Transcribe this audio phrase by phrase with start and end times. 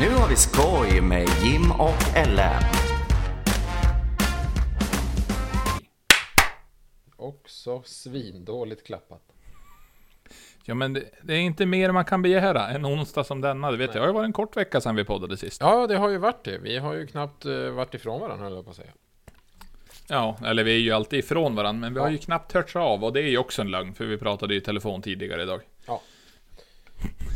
[0.00, 2.62] Nu har vi skoj med Jim och Ellen.
[7.16, 9.22] Också svindåligt klappat.
[10.64, 13.70] Ja men det, det är inte mer man kan begära en onsdag som denna.
[13.70, 15.60] Du vet, det har ju varit en kort vecka sedan vi poddade sist.
[15.60, 16.58] Ja, det har ju varit det.
[16.58, 18.90] Vi har ju knappt uh, varit ifrån varandra, höll jag på att säga.
[20.08, 22.04] Ja, eller vi är ju alltid ifrån varandra, men vi Ja.
[22.04, 24.54] har ju knappt hörts av och det är ju också en lögn, för vi pratade
[24.54, 25.60] ju i telefon tidigare idag.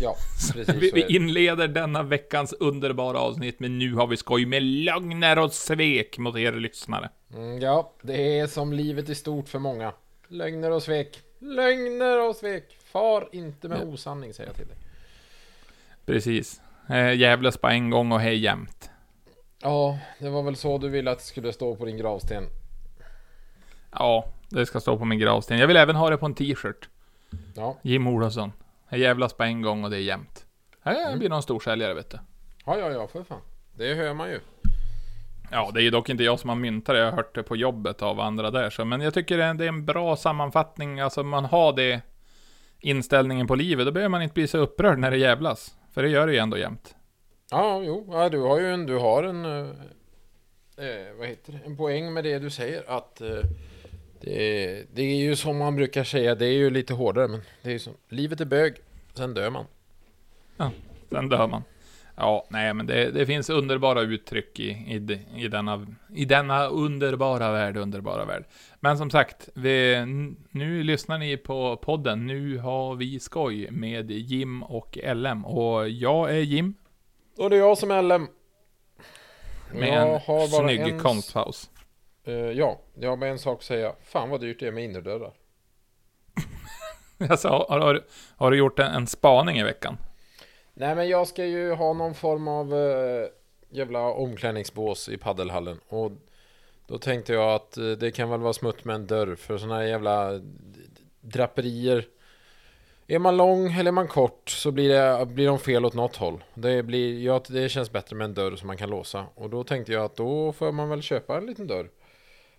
[0.01, 0.17] Ja,
[0.53, 5.39] precis Vi, vi inleder denna veckans underbara avsnitt med Nu har vi skoj med lögner
[5.39, 7.11] och svek mot er lyssnare.
[7.35, 9.93] Mm, ja, det är som livet i stort för många.
[10.29, 11.21] Lögner och svek.
[11.39, 12.77] Lögner och svek.
[12.85, 14.77] Far inte med osanning, säger jag till dig.
[16.07, 16.61] Precis.
[16.91, 18.91] Eh, Gävles på en gång och hej jämt.
[19.63, 22.45] Ja, det var väl så du ville att det skulle stå på din gravsten.
[23.91, 25.59] Ja, det ska stå på min gravsten.
[25.59, 26.89] Jag vill även ha det på en t-shirt.
[27.55, 28.53] Ja, Jim Olofsson.
[28.95, 30.47] Jag jävlas på en gång och det är jämnt.
[30.85, 31.19] Det Mm.
[31.19, 32.19] blir någon stor säljare vet du.
[32.67, 33.41] ja, ja, ja, för fan.
[33.77, 34.41] Det hör man ju.
[35.51, 36.99] Ja, det är ju dock inte jag som har myntat det.
[36.99, 38.71] Jag har hört det på jobbet av andra där.
[38.71, 41.01] Så, men jag tycker det är en bra sammanfattning.
[41.01, 42.01] Alltså man har det
[42.81, 43.87] inställningen på livet.
[43.87, 45.75] Då behöver man inte bli så upprörd när det jävlas.
[45.93, 46.95] För det gör det ju ändå jämt.
[47.51, 49.69] Ja, jo, ja, du har ju en, du har en, eh,
[50.77, 53.29] eh, vad heter det, en poäng med det du säger att eh,
[54.21, 57.41] det, är- det är ju som man brukar säga, det är ju lite hårdare, men
[57.63, 57.91] det är ju så.
[58.09, 58.75] Livet är bög,
[59.15, 59.65] sen dör man.
[61.11, 61.63] Sen dör man.
[62.17, 67.53] Ja, nej men det, det finns underbara uttryck i, i, i, denna, i denna underbara
[67.53, 68.45] värld, underbara värld.
[68.81, 70.05] Men som sagt, vi,
[70.51, 75.45] nu lyssnar ni på podden Nu har vi skoj med Jim och LM.
[75.45, 76.75] Och jag är Jim,
[77.39, 78.27] Och det är jag som är LM.
[79.73, 81.71] med jag en har bara snygg en, konstpaus.
[82.25, 83.93] eh, ja, jag har bara en sak att säga.
[84.03, 85.33] Fan vad dyrt det är med innerdörrar.
[87.31, 88.05] Alltså, har, har,
[88.37, 89.97] har du gjort en, en spaning i veckan?
[90.75, 93.27] Nej men jag ska ju ha någon form av eh,
[93.71, 95.81] jävla omklädningsbås i paddelhallen.
[95.89, 96.13] Och
[96.87, 99.75] då tänkte jag att eh, det kan väl vara smutt med en dörr för sådana
[99.75, 100.41] här jävla eh,
[101.21, 102.07] draperier.
[103.07, 106.17] Är man lång eller är man kort så blir, det, blir de fel åt något
[106.17, 106.45] håll.
[106.55, 109.27] Det, blir, ja, det känns bättre med en dörr som man kan låsa.
[109.35, 111.91] Och då tänkte jag att då får man väl köpa en liten dörr.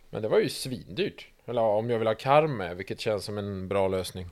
[0.09, 1.27] Men det var ju svindyrt.
[1.45, 4.27] Eller om jag vill ha karm med vilket känns som en bra lösning.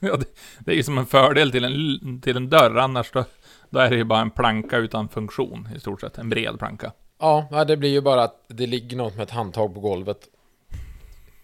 [0.08, 0.26] Ja, det,
[0.58, 3.24] det är ju som en fördel till en, till en dörr, annars då,
[3.70, 6.18] då är det ju bara en planka utan funktion i stort sett.
[6.18, 6.92] En bred planka.
[7.18, 10.28] Ja, det blir ju bara att det ligger något med ett handtag på golvet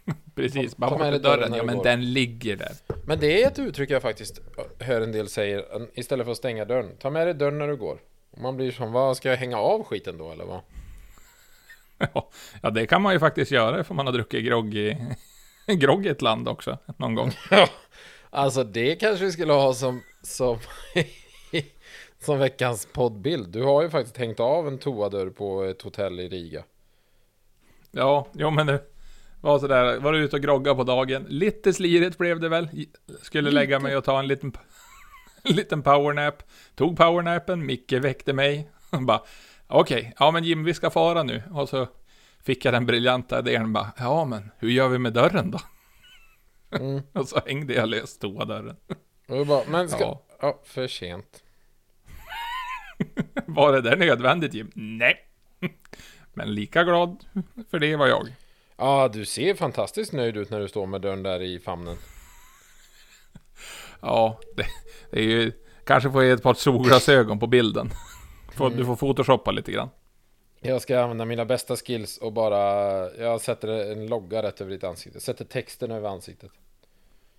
[0.35, 2.73] Precis, Ta- bara ta bort dörren, dörren ja men den ligger där.
[3.07, 4.41] Men det är ett uttryck jag faktiskt
[4.81, 6.91] hör en del säger istället för att stänga dörren.
[7.01, 7.99] Ta med dig dörren när du går.
[8.37, 10.61] Man blir som, vad ska jag hänga av skiten då eller vad?
[12.63, 14.97] Ja, det kan man ju faktiskt göra för man har druckit grogg i,
[15.67, 17.33] grogg i ett land också, någon gång.
[18.37, 20.59] Alltså det kanske vi skulle ha som, som,
[22.19, 23.49] som veckans poddbild.
[23.49, 26.65] Du har ju faktiskt hängt av en toadörr på ett hotell i Riga.
[27.91, 28.83] Ja, jo men det
[29.41, 31.27] var sådär, var du ute och grogga på dagen.
[31.29, 32.69] Lite slirigt blev det väl.
[33.23, 34.53] Skulle lägga mig och ta en liten,
[35.43, 36.43] en liten powernap.
[36.75, 38.71] Tog powernapen, Micke väckte mig.
[38.91, 39.23] Och bara,
[39.67, 41.43] okej, ja men Jim vi ska fara nu.
[41.53, 41.87] Och så
[42.43, 45.59] fick jag den briljanta idén bara, ja men hur gör vi med dörren då?
[46.71, 47.03] Mm.
[47.13, 48.77] och så hängde jag lös toadörren.
[49.29, 50.01] Och bara, men ska...
[50.01, 50.23] Ja.
[50.41, 50.61] Ja.
[50.65, 51.43] för sent.
[53.47, 54.71] Var det där nödvändigt Jim?
[54.75, 55.17] Nej.
[56.35, 57.25] Men lika glad
[57.71, 58.33] för det var jag.
[58.77, 61.97] Ja, du ser fantastiskt nöjd ut när du står med dörren där i famnen.
[64.01, 64.67] Ja, det,
[65.11, 65.53] det är ju...
[65.87, 67.91] Kanske får jag ett par solglasögon på bilden.
[68.57, 69.89] Får, Du får photoshoppa lite grann.
[70.61, 72.61] Jag ska använda mina bästa skills och bara...
[73.15, 75.21] Jag sätter en logga rätt över ditt ansikte.
[75.21, 76.51] Sätter texten över ansiktet.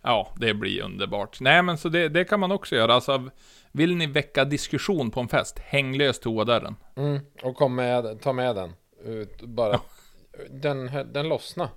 [0.01, 1.39] Ja, det blir underbart.
[1.39, 2.93] Nej, men så det, det kan man också göra.
[2.93, 3.29] Alltså,
[3.71, 6.75] vill ni väcka diskussion på en fest, häng lös toadörren.
[6.95, 8.73] Mm, och kom med, ta med den.
[9.05, 9.79] Ut, bara.
[10.49, 11.69] Den, den lossna.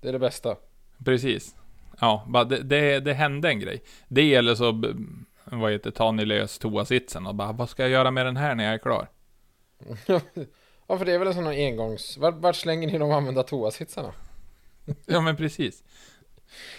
[0.00, 0.56] Det är det bästa.
[1.04, 1.54] Precis.
[2.00, 3.82] Ja, bara det, det, det hände en grej.
[4.08, 4.82] Det eller så,
[5.44, 8.54] vad heter tar ni lös toasitsen och bara, vad ska jag göra med den här
[8.54, 9.08] när jag är klar?
[10.88, 12.18] ja, för det är väl en sån här engångs...
[12.18, 14.12] Vart, vart slänger ni de använda toasitsarna?
[15.06, 15.84] Ja, men precis.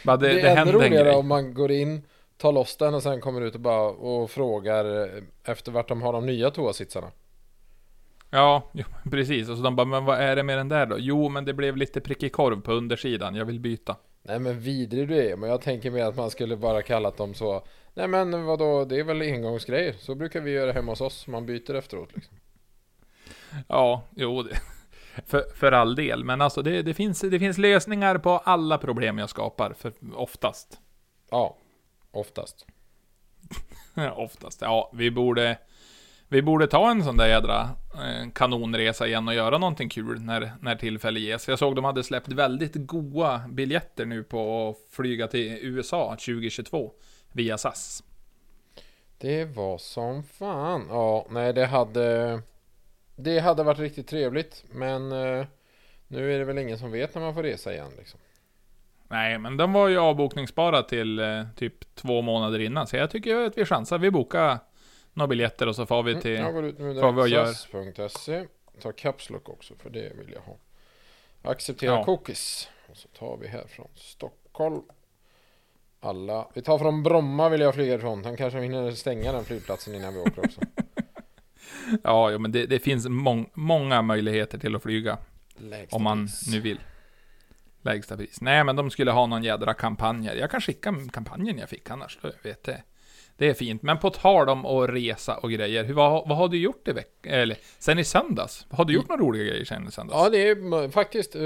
[0.03, 1.15] Bara det, Det, det, är ännu hände en roligare grej.
[1.15, 2.01] om man går in,
[2.37, 6.01] tar loss den och sen kommer ut och bara och frågar eh, efter vart de
[6.01, 7.11] har de nya toasitsarna.
[8.29, 9.49] Ja, jo, precis.
[9.49, 10.95] Och så de bara, men vad är det med den där då?
[10.99, 13.35] Jo, men det blev lite prickig korv på undersidan.
[13.35, 13.95] Jag vill byta.
[14.23, 17.33] Nej men vidrig du är, men jag tänker mer att man skulle bara kallat dem
[17.33, 17.63] så
[17.93, 21.45] Nej men vadå, det är väl engångsgrejer, så brukar vi göra hemma hos oss, man
[21.45, 22.38] byter efteråt liksom.
[23.67, 24.59] Ja, jo, det,
[25.25, 26.23] för, för all del.
[26.23, 30.79] Men alltså, det, det, finns, det finns lösningar på alla problem jag skapar, för oftast.
[31.31, 31.57] Ja,
[32.11, 32.65] oftast.
[34.15, 34.61] oftast.
[34.61, 35.57] Ja, vi borde...
[36.31, 40.51] Vi borde ta en sån där jädra eh, kanonresa igen och göra någonting kul när,
[40.61, 41.47] när tillfälle ges.
[41.47, 46.91] Jag såg de hade släppt väldigt goa biljetter nu på att flyga till USA 2022
[47.31, 48.03] via SAS.
[49.17, 50.85] Det var som fan.
[50.89, 52.41] Ja, nej det hade...
[53.23, 54.63] Det hade varit riktigt trevligt.
[54.71, 55.45] Men eh,
[56.07, 58.19] nu är det väl ingen som vet när man får resa igen liksom.
[59.07, 63.35] Nej, men de var ju avbokningsbara till eh, typ två månader innan, så jag tycker
[63.35, 63.97] att vi chansar.
[63.97, 64.59] Vi bokar
[65.13, 66.31] några biljetter och så får vi till...
[66.31, 67.45] Mm, jag går ut nu vad vi gör.
[67.45, 68.45] SAS.se.
[68.81, 68.93] Ta
[69.45, 70.57] också för det vill jag ha.
[71.51, 72.03] Acceptera Ja.
[72.03, 72.69] cookies.
[72.89, 74.81] Och så tar vi här från Stockholm.
[75.99, 76.47] Alla.
[76.53, 78.25] Vi tar från Bromma vill jag flyga ifrån.
[78.25, 80.61] Han kanske hinner stänga den flygplatsen innan vi åker också.
[82.03, 85.17] Ja, men det, det finns mång, många möjligheter till att flyga.
[85.57, 86.47] Lägsta Om man pris.
[86.51, 86.79] nu vill.
[87.81, 88.41] Lägsta pris.
[88.41, 90.35] Nej, men de skulle ha någon jädra kampanjer.
[90.35, 92.83] Jag kan skicka kampanjen jag fick annars, då vet det.
[93.37, 93.81] Det är fint.
[93.81, 95.83] Men på tal om att resa och grejer.
[95.83, 97.33] Hur, vad, vad har du gjort i veckan?
[97.33, 98.65] Eller sen i söndags?
[98.69, 100.19] Har du gjort några roliga grejer sen i söndags?
[100.23, 101.41] Ja, det är faktiskt eh,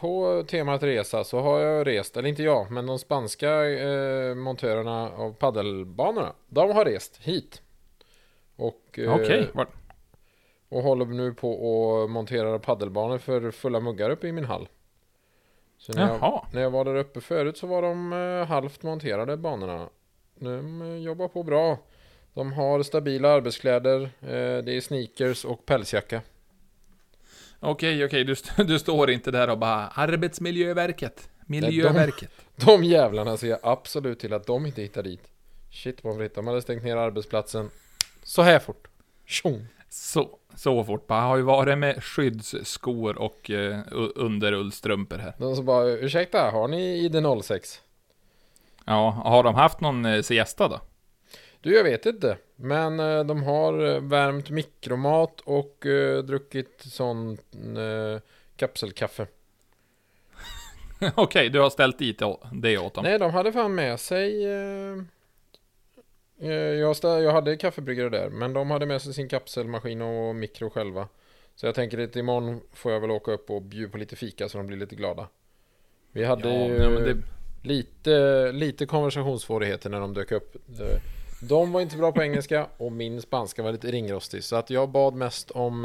[0.00, 5.10] på temat resa så har jag rest, eller inte jag, men de spanska eh, montörerna
[5.10, 6.32] av paddelbanorna.
[6.48, 7.62] De har rest hit.
[8.56, 9.66] Och, eh, Okej, var-
[10.68, 14.68] och håller nu på och monterar paddelbanor för fulla muggar uppe i min hall.
[15.78, 16.44] Så när jag, Jaha.
[16.52, 19.88] när jag var där uppe förut så var de eh, halvt monterade banorna.
[20.34, 21.78] De eh, jobbar på bra.
[22.34, 26.22] De har stabila arbetskläder, eh, det är sneakers och pälsjacka.
[27.60, 32.30] Okej, okej, du, st- du står inte där och bara Arbetsmiljöverket, Miljöverket.
[32.56, 35.30] De jävlarna ser absolut till att de inte hittar dit.
[35.72, 37.70] Shit vad fritt, de hade stängt ner arbetsplatsen
[38.26, 38.88] så här fort.
[39.26, 39.66] Tjong!
[39.88, 41.20] Så, så fort bara.
[41.20, 43.80] Har ju varit med skyddsskor och eh,
[44.14, 45.34] underullstrumpor här.
[45.38, 47.80] De så bara, ursäkta, har ni ID 06?
[48.84, 50.80] Ja, har de haft någon eh, siesta då?
[51.60, 52.38] Du, jag vet inte.
[52.56, 57.38] Men eh, de har eh, värmt mikromat och eh, druckit sån
[57.76, 58.20] eh,
[58.56, 59.26] kapselkaffe.
[61.14, 63.04] Okej, du har ställt dit det åt dem.
[63.04, 64.46] Nej, de hade fan med sig...
[66.40, 70.02] Eh, eh, jag, stä- jag hade kaffebryggare där, men de hade med sig sin kapselmaskin
[70.02, 71.08] och mikro själva.
[71.54, 74.48] Så jag tänker att imorgon får jag väl åka upp och bjuda på lite fika
[74.48, 75.28] så de blir lite glada.
[76.12, 77.16] Vi hade Ja, ju men det,
[77.62, 80.56] lite, lite konversationssvårigheter när de dök upp.
[80.66, 80.98] De-
[81.48, 84.44] De var inte bra på engelska och min spanska var lite ringrostig.
[84.44, 85.84] Så att jag bad mest om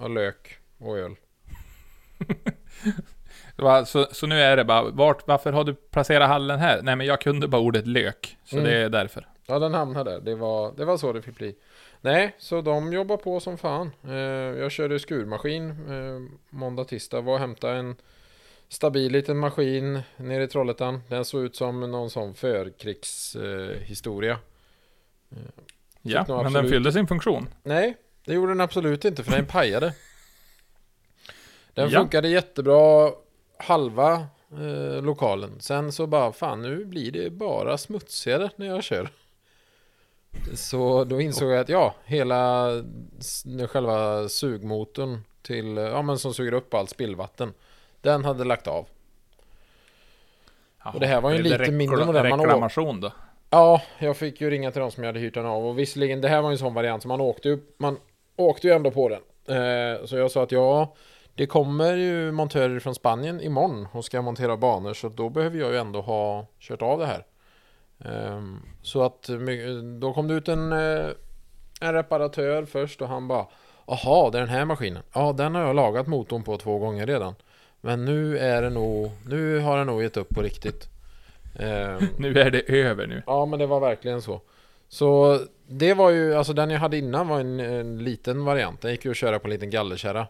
[0.00, 1.14] eh, lök och öl.
[3.86, 6.82] så, så nu är det bara, vart, varför har du placerat hallen här?
[6.82, 8.70] Nej men jag kunde bara ordet lök, så Mm.
[8.70, 9.26] det är därför.
[9.46, 10.20] Ja, den hamnade där.
[10.20, 11.54] Det var, det var så det fick bli.
[12.00, 13.90] Nej, så de jobbar på som fan.
[14.04, 14.12] Eh,
[14.60, 17.20] jag körde skurmaskin eh, måndag, tisdag.
[17.20, 17.96] Var och hämtade en
[18.68, 21.02] stabil liten maskin nere i Trollhättan.
[21.08, 24.38] Den såg ut som någon sån förkrigshistoria.
[25.30, 25.36] Eh.
[26.02, 27.48] Ja, nog men den absolut- fyllde sin funktion.
[27.62, 29.94] Nej, det gjorde den absolut inte för den pajade.
[31.74, 31.98] Den Ja.
[32.00, 33.10] funkade jättebra
[33.56, 35.60] halva eh, lokalen.
[35.60, 39.08] Sen så bara, fan nu blir det bara smutsigare när jag kör.
[40.54, 42.68] Så då insåg jag att ja, hela
[43.68, 47.54] själva sugmotorn till, ja men som suger upp allt spillvatten.
[48.00, 48.86] Den hade lagt av.
[50.84, 52.22] Jaha, Och det här var ju en lite mindre modell.
[52.22, 53.12] Reklamation då?
[53.50, 56.20] Ja, jag fick ju ringa till dem som jag hade hyrt den av och visserligen
[56.20, 57.96] det här var ju en sån variant så man åkte ju, man
[58.36, 59.22] åkte ju ändå på den.
[59.56, 60.94] Eh, så jag sa att ja,
[61.34, 65.70] det kommer ju montörer från Spanien imorgon och ska montera banor så då behöver jag
[65.70, 67.24] ju ändå ha kört av det här.
[68.04, 69.30] Ehm, så att
[70.00, 71.10] då kom det ut en, eh,
[71.80, 73.46] en reparatör först och han bara
[73.86, 75.02] Jaha, det är den här maskinen.
[75.12, 77.34] Ja, den har jag lagat motorn på två gånger redan.
[77.80, 80.88] Men nu är det nog, nu har den nog gett upp på riktigt.
[81.58, 83.22] Ehm, Nu är det över nu.
[83.26, 84.40] Ja men det var verkligen så.
[84.88, 88.80] Så det var ju, alltså den jag hade innan var en, en liten variant.
[88.80, 90.26] Den gick ju att köra på en liten gallerkärra.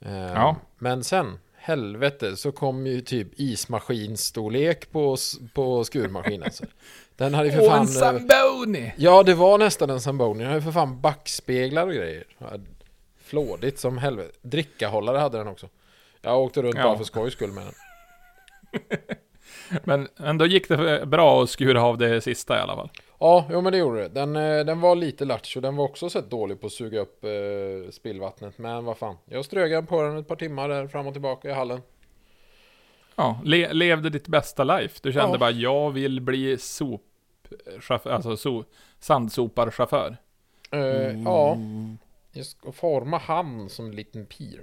[0.00, 0.56] Eh, Ja.
[0.78, 5.16] Men sen, helvete, så kom ju typ ismaskinstorlek på,
[5.54, 6.42] på skurmaskinen.
[6.42, 6.64] Alltså.
[7.16, 7.78] Den hade ju för fan...
[7.80, 8.92] en eh, Zamboni!
[8.96, 10.38] Ja, det var nästan en Zamboni.
[10.38, 12.24] Den hade ju för fan backspeglar och grejer.
[13.24, 14.38] Flådigt som helvete.
[14.42, 15.68] Drickahållare hade den också.
[16.22, 16.82] Jag åkte runt Ja.
[16.82, 17.74] bara för skojs skull med den.
[19.84, 22.90] Men, men då gick det bra att skura av det sista i alla fall.
[23.22, 24.08] Ja, jo men det gjorde det.
[24.08, 25.60] Den, eh, den var lite lattjo.
[25.60, 28.58] Den var också sett dålig på att suga upp eh, spillvattnet.
[28.58, 29.16] Men vad fan.
[29.24, 31.80] Jag strögade på den ett par timmar där fram och tillbaka i hallen.
[33.16, 34.98] Ja, le, levde ditt bästa life.
[35.02, 35.38] Du kände Ja.
[35.38, 37.02] bara, jag vill bli sop...
[38.04, 38.64] Alltså so,
[38.98, 40.16] sandsoparchaufför.
[40.72, 41.56] Eh, Ja,
[42.32, 44.60] jag ska forma han som en liten pil.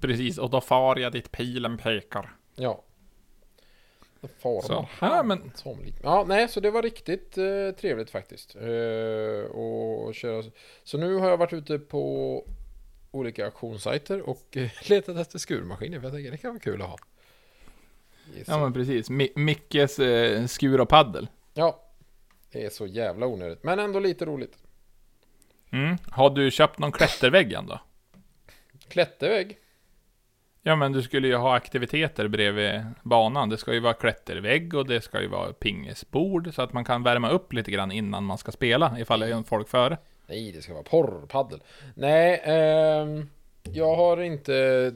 [0.00, 2.36] Precis, och då far jag dit pilen pekar.
[2.56, 2.82] Ja.
[4.38, 5.52] Far Så, ja, men-
[6.02, 8.56] Ja, nej, så det var riktigt eh, trevligt faktiskt.
[8.56, 10.44] Eh, och köra.
[10.84, 12.44] Så nu har jag varit ute på
[13.10, 15.98] olika auktionssajter och eh, letat efter skurmaskiner.
[16.00, 16.98] För jag tänker det kan vara kul att ha.
[18.36, 18.48] Yes.
[18.48, 19.10] Ja men precis.
[19.10, 21.28] Mi- Mickes eh, skur och paddel.
[21.54, 21.82] ja,
[22.52, 23.62] det är så jävla onödigt.
[23.64, 24.58] Men ändå lite roligt.
[25.70, 25.96] Mm.
[26.10, 27.80] Har du köpt någon klättervägg än då?
[28.88, 29.58] Klättervägg.
[30.64, 33.48] Ja men du skulle ju ha aktiviteter bredvid banan.
[33.48, 37.02] Det ska ju vara klättervägg och det ska ju vara pingisbord så att man kan
[37.02, 39.98] värma upp lite grann innan man ska spela ifall det är folk före.
[40.26, 41.62] Nej, det ska vara porrpaddel.
[41.94, 43.24] Nej, eh,
[43.62, 44.92] jag har inte...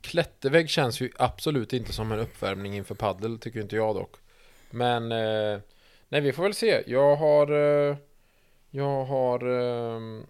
[0.00, 4.16] Klättervägg känns ju absolut inte som en uppvärmning inför paddel, tycker inte jag dock.
[4.70, 5.12] Men...
[5.12, 5.60] Eh,
[6.08, 6.82] nej, vi får väl se.
[6.86, 7.52] Jag har...
[7.52, 7.96] Eh,
[8.70, 9.48] jag har...
[9.48, 10.26] Ehm,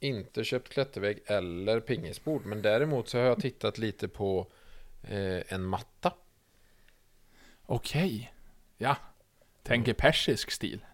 [0.00, 4.46] inte köpt klättervägg eller pingisbord, men däremot så har jag tittat lite på
[5.02, 6.12] eh, en matta.
[7.66, 8.32] Okej.
[8.78, 8.96] Ja.
[9.62, 10.84] Tänker persisk stil.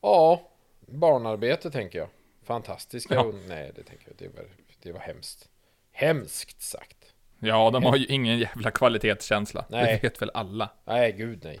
[0.00, 0.50] Ja,
[0.80, 2.08] barnarbete tänker jag.
[2.42, 3.14] Fantastiska.
[3.14, 3.32] Ja.
[3.48, 4.16] Nej, det tänker jag.
[4.16, 4.46] Det var,
[4.82, 5.48] det var hemskt.
[5.92, 7.14] Hemskt sagt.
[7.38, 9.64] Ja, de har ju ingen jävla kvalitetskänsla.
[9.68, 9.94] Nej.
[10.02, 10.70] Det vet väl alla.
[10.84, 11.60] Nej, gud nej.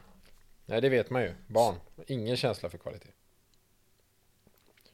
[0.66, 1.34] Nej, det vet man ju.
[1.46, 1.74] Barn.
[2.06, 3.08] Ingen känsla för kvalitet.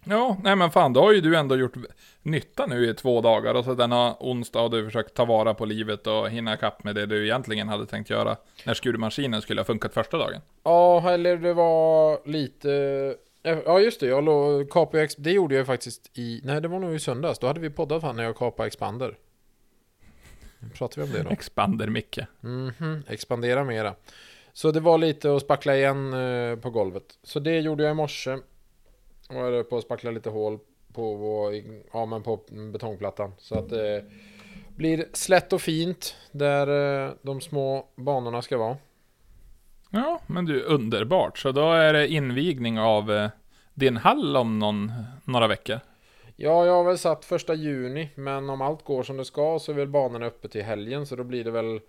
[0.04, 1.74] Ja, nej men fan, då har ju du ändå gjort
[2.22, 5.64] nytta nu i två dagar och så denna onsdag har du försökt ta vara på
[5.64, 9.64] livet och hinna ikapp med det du egentligen hade tänkt göra när skurmaskinen skulle ha
[9.64, 10.40] funkat första dagen.
[10.62, 12.68] Ja, eller det var lite...
[13.42, 14.06] Ja, just det.
[14.06, 14.70] Jag låg...
[14.70, 15.08] Kapade.
[15.18, 16.40] Det gjorde jag ju faktiskt i...
[16.44, 17.38] Nej, det var nog i söndags.
[17.38, 19.16] Då hade vi poddat fan när jag kapade Expander.
[20.74, 21.30] Pratar vi om det då?
[21.30, 22.18] Expander Micke.
[22.40, 23.94] Mhm, expandera mera.
[24.52, 27.04] Så det var lite att spackla igen eh, på golvet.
[27.22, 28.38] Så det gjorde jag i morse.
[29.28, 30.58] Och jag höll på att spackla lite hål
[30.92, 31.62] på, vår-
[31.92, 32.40] ja, men på
[32.72, 33.32] betongplattan.
[33.38, 34.04] Så att det
[34.76, 38.76] blir slätt och fint där eh, de små banorna ska vara.
[39.90, 41.38] Ja, men du, underbart.
[41.38, 43.28] Så då är det invigning av eh,
[43.74, 44.92] din hall om någon,
[45.24, 45.80] några veckor.
[46.36, 49.72] Ja, jag har väl satt första juni, men om allt går som det ska så
[49.72, 51.06] är väl banorna uppe till helgen.
[51.06, 51.80] Så då blir det väl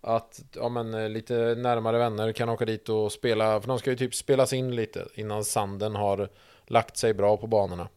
[0.00, 3.60] att ja, men, eh, lite närmare vänner kan åka dit och spela.
[3.60, 6.28] För de ska ju typ spelas in lite innan sanden har
[6.68, 7.88] lagt sig bra på banorna.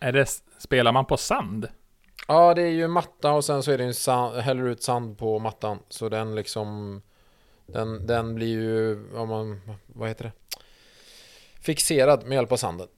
[0.00, 0.26] Är det,
[0.58, 1.68] spelar man på sand?
[2.28, 5.18] Ja, det är ju matta och sen så är det en sand, häller ut sand
[5.18, 5.78] på mattan.
[5.88, 7.02] Så den liksom...
[7.66, 10.32] Den, den blir ju, ja, man, vad heter det?
[11.60, 12.88] Fixerad med hjälp av sanden.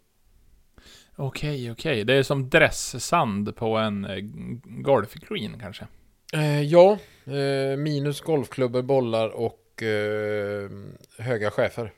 [1.17, 2.05] Okej, okej.
[2.05, 4.19] Det är som dresssand på en eh,
[4.65, 5.87] golfgreen kanske.
[6.33, 10.71] Eh, ja, eh, minus golfklubbor, bollar och eh,
[11.19, 11.93] höga chefer.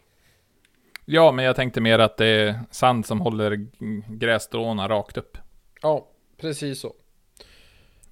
[1.08, 3.66] Ja, men jag tänkte mer att det är sand som håller
[4.18, 5.38] grässtråna rakt upp.
[5.82, 6.08] Ja,
[6.40, 6.94] precis så.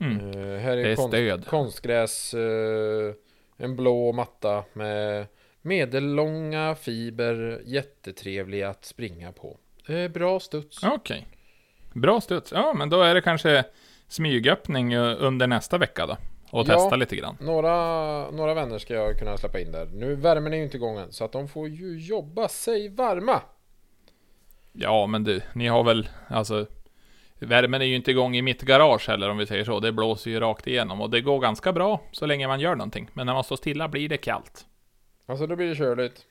[0.01, 0.19] Mm.
[0.19, 1.47] Eh, här är, Det är konst, stöd.
[1.47, 3.15] konstgräs, eh,
[3.57, 5.27] en blå matta med
[5.63, 9.59] medellånga fiber, jättetrevlig att springa på.
[9.89, 10.85] Eh, bra studs.
[10.85, 11.27] Okej.
[11.93, 12.53] Bra studs.
[12.53, 13.65] Ja, men då är det kanske
[14.09, 16.17] smygöppning under nästa vecka då.
[16.54, 16.75] Och Ja.
[16.75, 17.37] testa lite grann.
[17.40, 19.87] Några, några vänner ska jag kunna släppa in där.
[19.87, 23.40] Nu värmen är ju inte igång än, så att de får ju jobba sig varma.
[24.73, 26.66] Ja, men du, ni har väl, alltså...
[27.38, 29.80] Värmen är ju inte igång i mitt garage heller om vi säger så.
[29.80, 33.08] Det blåser ju rakt igenom och det går ganska bra så länge man gör någonting.
[33.12, 34.66] Men när man står stilla blir det kallt.
[35.26, 36.26] Alltså då blir det körligt.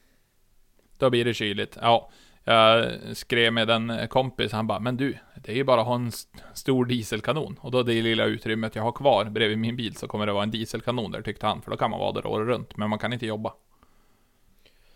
[0.98, 1.78] Då blir det kyligt.
[1.82, 2.10] Ja,
[2.44, 5.96] jag skrev med en kompis, han bara, men du, det är ju bara att ha
[5.96, 7.60] en st- stor dieselkanon.
[7.62, 10.44] Och då det lilla utrymmet jag har kvar bredvid min bil så kommer det vara
[10.44, 11.62] en dieselkanon där tyckte han.
[11.62, 13.54] För då kan man vara där året runt, men man kan inte jobba.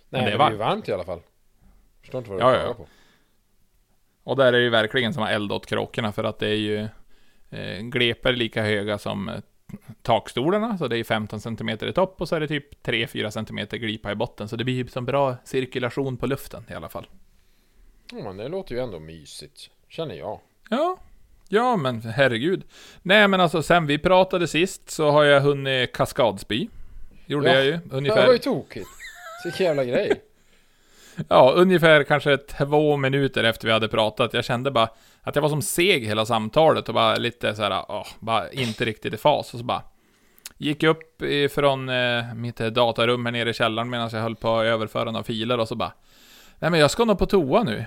[0.09, 1.21] Nej, det det, är blir ju varmt i alla fall.
[2.01, 2.73] Förstår inte vad du Ja, ja.
[2.73, 2.87] på.
[4.23, 6.55] Och där är det ju verkligen som att elda åt kråkorna för att det är
[6.55, 6.87] ju
[7.49, 9.35] eh, gleper lika höga som eh,
[10.01, 13.81] takstolarna, så det är 15 cm i topp och så är det typ 3-4 cm
[13.81, 14.47] glipa i botten.
[14.47, 17.07] Så det blir ju som bra cirkulation på luften i alla fall.
[18.11, 19.69] Ja, men det låter ju ändå mysigt.
[19.89, 20.39] Känner jag.
[20.69, 20.97] Ja,
[21.49, 22.63] ja men herregud.
[23.01, 26.69] Nej men alltså sen vi pratade sist så har jag hunnit Kaskadsby.
[27.25, 28.37] Gjorde Ja, jag ju, Det var ju ungefär.
[28.37, 28.87] tokigt.
[29.43, 30.11] Vilken jävla grej.
[31.29, 34.33] Ja, ungefär kanske två minuter efter vi hade pratat.
[34.33, 34.89] Jag kände bara
[35.21, 38.85] att jag var som seg hela samtalet och bara lite så här, åh, bara inte
[38.85, 39.53] riktigt i fas.
[39.53, 39.81] Och så bara
[40.57, 44.65] gick upp ifrån eh, mitt datarum här nere i källaren medan jag höll på att
[44.65, 45.91] överföra några filer och så bara
[46.59, 47.85] Nej men jag ska nog på toa nu.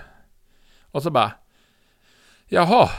[0.91, 1.33] Och så bara
[2.47, 2.91] Jaha,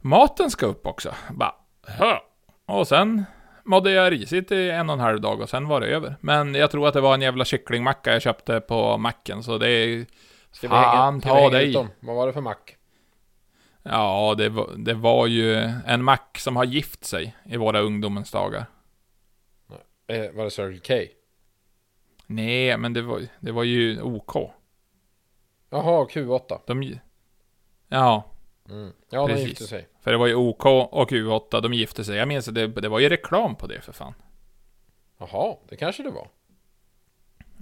[0.00, 1.14] maten ska upp också.
[1.30, 1.54] Bara,
[1.86, 2.18] Hö.
[2.66, 3.24] Och sen
[3.64, 6.16] mådde jag risigt i en och en halv dag och sen var det över.
[6.20, 9.70] Men jag tror att det var en jävla kycklingmacka jag köpte på macken så det
[9.70, 10.06] är...
[10.52, 11.74] Ska Fan, ta hänga dig.
[12.00, 12.76] Vad var det för mack?
[13.82, 15.54] Ja, det var, det var ju
[15.86, 18.66] en mack som har gift sig i våra ungdomens dagar.
[20.06, 21.12] Eh, var det Circle K?
[22.26, 24.52] Nej, men det var, det var ju OK.
[25.70, 26.60] Jaha, Q8.
[26.66, 26.98] De...
[27.88, 28.24] Ja,
[28.70, 28.92] Mm.
[29.10, 29.48] Ja, de Precis.
[29.48, 29.88] gifte sig.
[30.00, 32.16] för det var ju OK och Q8, de gifte sig.
[32.16, 34.14] Jag minns att det, det var ju reklam på det för fan.
[35.18, 36.28] Jaha, det kanske det var.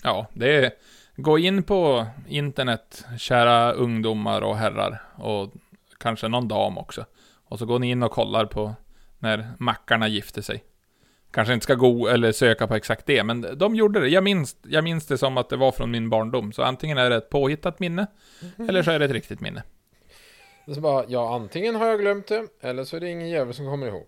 [0.02, 0.72] Ja, det är...
[1.16, 5.02] Gå in på internet, kära ungdomar och herrar.
[5.18, 5.52] Och
[5.98, 7.04] kanske någon dam också.
[7.44, 8.74] Och så går ni in och kollar på
[9.18, 10.64] när mackarna gifte sig.
[11.30, 14.08] Kanske inte ska gå eller söka på exakt det, men de gjorde det.
[14.08, 16.52] Jag minns, jag minns det som att det var från min barndom.
[16.52, 18.06] Så antingen är det ett påhittat minne,
[18.68, 19.62] eller så är det ett riktigt minne.
[20.66, 23.54] Är så bara, ja antingen har jag glömt det, eller så är det ingen jävel
[23.54, 24.06] som kommer ihåg.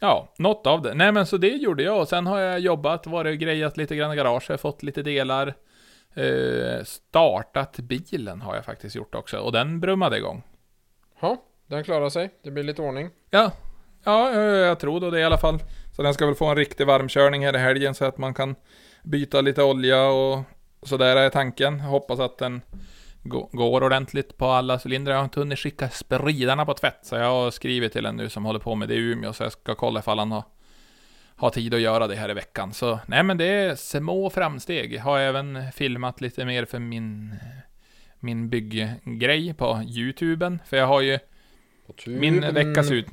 [0.00, 0.94] Ja, något av det.
[0.94, 3.96] Nej men så det gjorde jag och sen har jag jobbat, varit och grejat lite
[3.96, 5.54] grann i garaget, fått lite delar.
[6.14, 10.42] Eh, startat bilen har jag faktiskt gjort också och den brummade igång.
[11.20, 12.30] Ja, den klarar sig.
[12.42, 13.10] Det blir lite ordning.
[13.30, 13.52] Ja,
[14.04, 15.58] ja eh, jag tror då det i alla fall.
[15.92, 18.54] Så den ska väl få en riktig varmkörning här i helgen så att man kan
[19.02, 20.38] byta lite olja och
[20.82, 21.80] sådär är tanken.
[21.80, 22.62] Hoppas att den
[23.28, 25.12] går ordentligt på alla cylindrar.
[25.12, 28.28] Jag har inte hunnit skicka spridarna på tvätt så jag har skrivit till en nu
[28.28, 30.44] som håller på med det i Umeå så jag ska kolla ifall han har,
[31.36, 32.72] har tid att göra det här i veckan.
[32.72, 34.92] Så nej men det är små framsteg.
[34.92, 37.34] Jag har även filmat lite mer för min
[38.20, 40.58] min bygggrej på YouTuben.
[40.66, 41.18] För jag har ju
[42.06, 43.06] min vecka ser ut...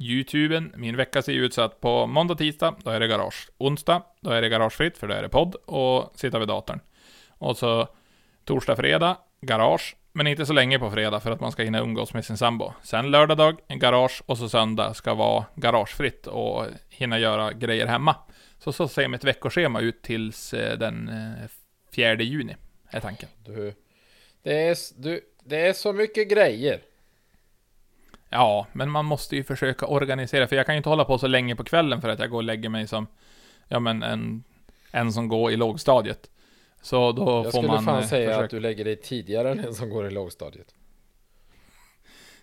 [0.00, 3.48] YouTuben, min vecka ser ut så att på måndag, tisdag, då är det garage.
[3.58, 6.80] Onsdag, då är det garagefritt, för då är det podd och sitta vid datorn.
[7.28, 7.88] Och så
[8.44, 9.96] torsdag, fredag, garage.
[10.12, 12.72] Men inte så länge på fredag för att man ska hinna umgås med sin sambo.
[12.82, 18.16] Sen lördag dag, garage och så söndag ska vara garagefritt och hinna göra grejer hemma.
[18.58, 21.48] Så så ser mitt veckoschema ut tills eh, den eh,
[21.94, 22.56] 4 juni,
[22.90, 23.28] är tanken.
[23.44, 23.74] Du,
[24.42, 26.80] det, är, du, det är så mycket grejer.
[28.28, 31.26] Ja, men man måste ju försöka organisera, för jag kan ju inte hålla på så
[31.26, 33.06] länge på kvällen för att jag går och lägger mig som,
[33.68, 34.44] ja men en,
[34.90, 36.30] en som går i lågstadiet.
[36.82, 39.50] Så då Jag får skulle man fan eh, säga försöka, att du lägger dig tidigare
[39.50, 40.74] än den som går i lågstadiet.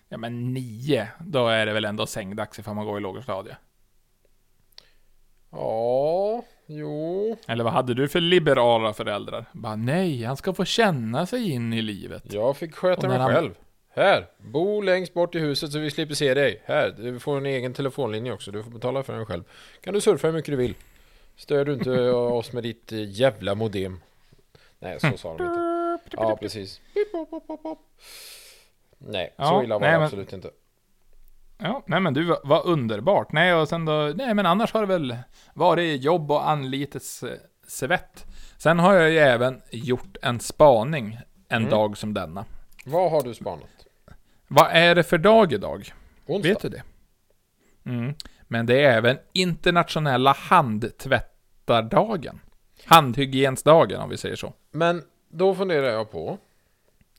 [0.08, 3.56] ja men nio, då är det väl ändå sängdags ifall man går i lågstadiet.
[5.50, 7.36] Ja, jo.
[7.48, 9.44] Eller vad hade du för liberala föräldrar?
[9.52, 12.32] Bara nej, han ska få känna sig in i livet.
[12.32, 13.54] Jag fick sköta mig han- själv.
[13.88, 16.62] Här, bo längst bort i huset så vi slipper se dig.
[16.64, 18.50] Här, du får en egen telefonlinje också.
[18.50, 19.42] Du får betala för den själv.
[19.80, 20.74] Kan du surfa hur mycket du vill.
[21.36, 24.00] Stör du inte oss med ditt eh, jävla modem.
[24.86, 25.98] Nej, så sa de inte.
[26.16, 26.80] Ja, precis.
[27.12, 27.78] Pop, pop.
[28.98, 30.50] Nej, så Ja, illa var nej, det men- absolut inte.
[31.58, 33.32] Ja, nej men du, vad- vad underbart.
[33.32, 35.16] Nej, och sen då, nej men annars har det väl
[35.54, 38.26] varit jobb och anlitets eh, svett.
[38.58, 41.18] Sen har jag ju även gjort en spaning
[41.48, 41.70] en Mm.
[41.70, 42.44] dag som denna.
[42.84, 43.86] Vad har du spanat?
[44.48, 45.92] Vad är det för dag idag?
[46.26, 46.48] Onsdag?
[46.48, 46.82] Vet du det?
[47.86, 48.14] Mm.
[48.42, 52.40] Men det är även internationella handtvättardagen.
[52.84, 54.52] Handhygiensdagen om vi säger så.
[54.76, 56.38] Men då funderar jag på.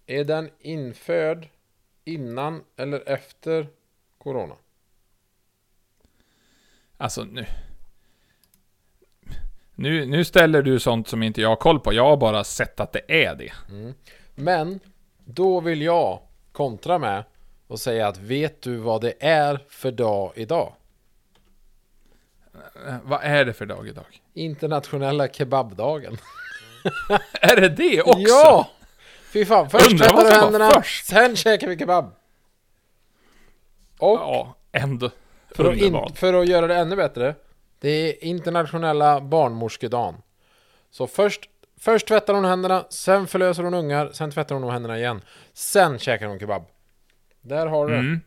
[0.05, 1.47] Är den införd
[2.05, 3.67] innan eller efter
[4.17, 4.55] Corona?
[6.97, 7.45] Alltså nu...
[9.75, 11.93] Nu, nu ställer du sånt som inte jag har koll på.
[11.93, 13.53] Jag har bara sett att det är det.
[14.35, 14.79] Men
[15.25, 16.19] då vill jag
[16.51, 17.23] kontra med
[17.67, 20.73] och säga att vet du vad det är för dag idag?
[23.03, 24.21] Vad är det för dag idag?
[24.33, 26.17] Internationella kebabdagen.
[27.41, 28.19] Är det det också?
[28.19, 28.69] Ja!
[29.33, 31.05] Fy fan, först tvättar du händerna, först.
[31.05, 32.05] sen käkar vi kebab.
[33.99, 35.09] Och Ja, ändå.
[35.51, 37.35] för, att in, för att göra det ännu bättre,
[37.79, 40.15] det är internationella barnmorskedagen.
[40.91, 45.21] Så först, först tvättar hon händerna, sen förlöser hon ungar, sen tvättar hon händerna igen.
[45.53, 46.63] Sen käkar hon kebab.
[47.41, 47.99] Där har du det.
[47.99, 48.21] Mm.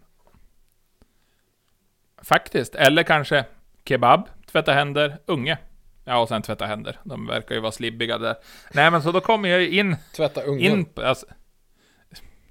[2.22, 2.74] Faktiskt.
[2.74, 3.44] Eller kanske
[3.84, 5.58] kebab, tvätta händer, unge.
[6.04, 6.98] Ja, och sen tvätta händer.
[7.04, 8.36] De verkar ju vara slibbiga där.
[8.74, 10.60] Nej, men så då kommer jag ju in Tvätta ungen.
[10.78, 11.26] in alltså,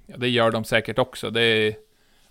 [0.06, 1.30] ja, det gör de säkert också.
[1.30, 1.74] Det är,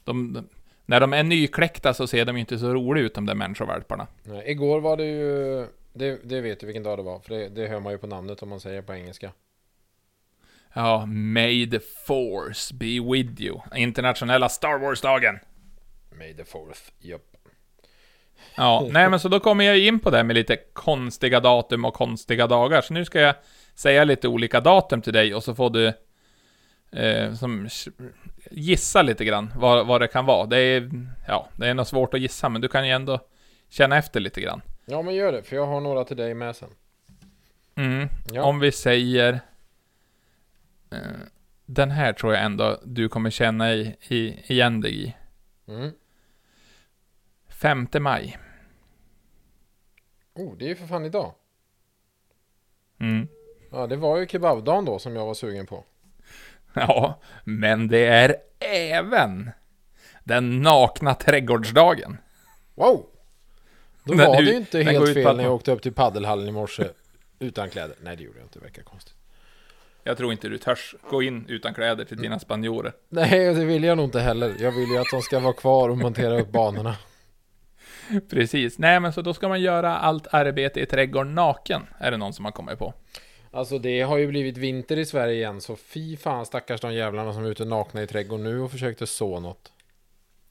[0.03, 0.49] de, de,
[0.85, 4.07] när de är nykläckta så ser de ju inte så roliga ut, de där människovalparna.
[4.23, 5.67] Nej, igår var det ju...
[5.93, 8.07] Det, det vet du vilken dag det var, för det, det hör man ju på
[8.07, 9.31] namnet om man säger på engelska.
[10.73, 13.59] Ja, May the force be with you.
[13.75, 15.39] Internationella Star Wars-dagen.
[16.17, 17.21] May the fourth, japp.
[18.55, 21.93] Ja, nej men så då kommer jag in på det med lite konstiga datum och
[21.93, 22.81] konstiga dagar.
[22.81, 23.35] Så nu ska jag
[23.75, 25.93] säga lite olika datum till dig och så får du
[26.91, 27.69] eh, som,
[28.51, 30.45] gissa lite grann vad, vad det kan vara.
[30.45, 30.89] Det är,
[31.27, 33.19] ja, det är nog svårt att gissa, men du kan ju ändå
[33.69, 34.61] känna efter lite grann.
[34.85, 36.69] Ja men gör det, för jag har några till dig med sen.
[37.75, 38.09] Mm.
[38.31, 38.43] Ja.
[38.43, 39.39] Om vi säger...
[40.91, 40.97] Eh,
[41.71, 45.13] den här tror jag ändå du kommer känna i, i, igen dig i.
[45.67, 45.91] Mm.
[47.61, 48.37] 5 maj.
[50.35, 51.33] Oh, det är ju för fan idag.
[52.99, 53.27] Mm.
[53.71, 55.83] Ja, det var ju kebabdagen då som jag var sugen på.
[56.73, 59.51] Ja, men det är även
[60.23, 62.17] den nakna trädgårdsdagen.
[62.75, 63.05] Wow!
[64.03, 66.51] Då var är det ju- inte helt fel när jag åkte upp till paddelhallen i
[66.51, 66.87] morse
[67.39, 67.95] utan kläder.
[68.01, 68.59] Nej, det gjorde jag inte.
[68.59, 69.15] Det verkar konstigt.
[70.03, 72.93] Jag tror inte du törs gå in utan kläder till dina spanjorer.
[73.09, 74.55] Nej, det vill jag nog inte heller.
[74.59, 76.95] Jag vill ju att de ska vara kvar och montera upp banorna.
[78.29, 78.79] Precis.
[78.79, 82.33] Nej, men så då ska man göra allt arbete i trädgården naken, är det någon
[82.33, 82.93] som har kommit på.
[83.51, 87.33] Alltså det har ju blivit vinter i Sverige igen, så fy fan stackars de jävlarna
[87.33, 89.71] som är ute nakna i trädgården nu och försökte så något.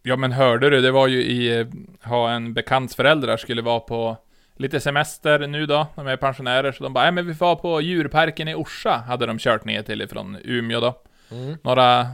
[0.03, 1.67] Ja, men hörde du, det var ju i, eh,
[2.03, 4.17] ha en bekants föräldrar skulle vara på
[4.57, 7.81] lite semester nu då, de är pensionärer, så de bara, nej men vi får på
[7.81, 11.03] djurparken i Orsa, hade de kört ner till ifrån Umeå då.
[11.31, 11.57] Mm.
[11.63, 12.07] Några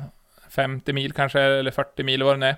[0.48, 2.56] 50 mil kanske, eller 40 mil vad det är.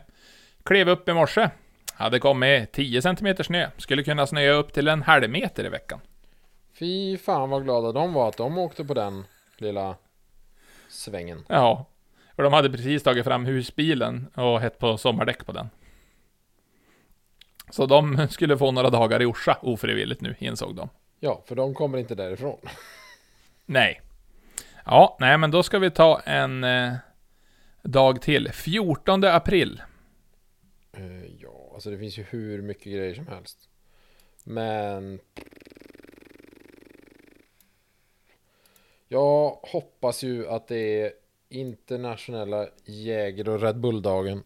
[0.64, 1.48] Klev upp i morse.
[1.96, 3.70] Hade kommit 10 cm snö.
[3.76, 6.00] Skulle kunna snöa upp till en halv meter i veckan.
[6.78, 9.24] Fy fan vad glada de var att de åkte på den
[9.58, 9.96] lilla
[10.88, 11.44] svängen.
[11.48, 11.86] Ja.
[12.36, 15.70] Och de hade precis tagit fram husbilen och hett på sommardäck på den.
[17.70, 20.88] Så de skulle få några dagar i Orsa ofrivilligt nu, insåg de.
[21.20, 22.58] Ja, för de kommer inte därifrån.
[23.66, 24.00] Nej.
[24.84, 26.92] Ja, nej men då ska vi ta en eh,
[27.82, 28.52] dag till.
[28.52, 29.82] 14 april.
[31.76, 33.68] Alltså det finns ju hur mycket grejer som helst.
[34.44, 35.20] Men...
[39.08, 41.12] Jag hoppas ju att det är
[41.48, 44.42] internationella jäger och Red Bull-dagen.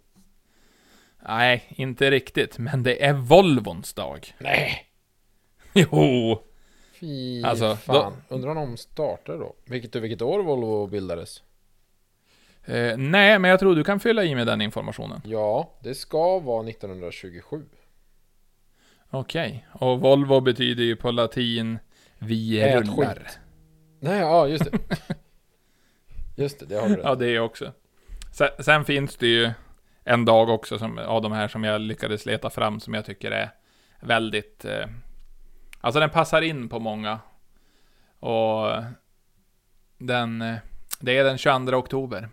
[1.19, 4.35] Nej, inte riktigt, men det är Volvons dag.
[4.38, 4.87] Nej!
[5.75, 6.43] Jo!
[6.93, 8.12] Fy Alltså, fan.
[8.29, 9.55] Undrar om de startar då?
[9.64, 11.43] Vilket, vilket år Volvo bildades?
[12.64, 15.20] Eh, nej, men jag tror du kan fylla i med den informationen.
[15.25, 17.64] Ja, det ska vara 1927.
[19.11, 19.66] Okej.
[19.73, 21.79] Och Volvo betyder ju på latin
[22.18, 23.14] Vi Ät rullar.
[23.14, 23.38] skit.
[24.01, 24.79] Nej, ja just det.
[26.37, 27.05] Just det, det har du rätt.
[27.05, 27.73] Ja, det är också.
[28.33, 29.51] Sen, sen finns det ju
[30.05, 33.31] en dag också som, av de här som jag lyckades leta fram som jag tycker
[33.31, 33.51] är
[34.01, 34.64] väldigt...
[34.64, 34.87] Eh,
[35.81, 37.18] alltså den passar in på många.
[38.20, 38.83] Och
[39.99, 40.42] den...
[40.42, 40.57] eh,
[41.01, 42.29] Det är den 22 oktober.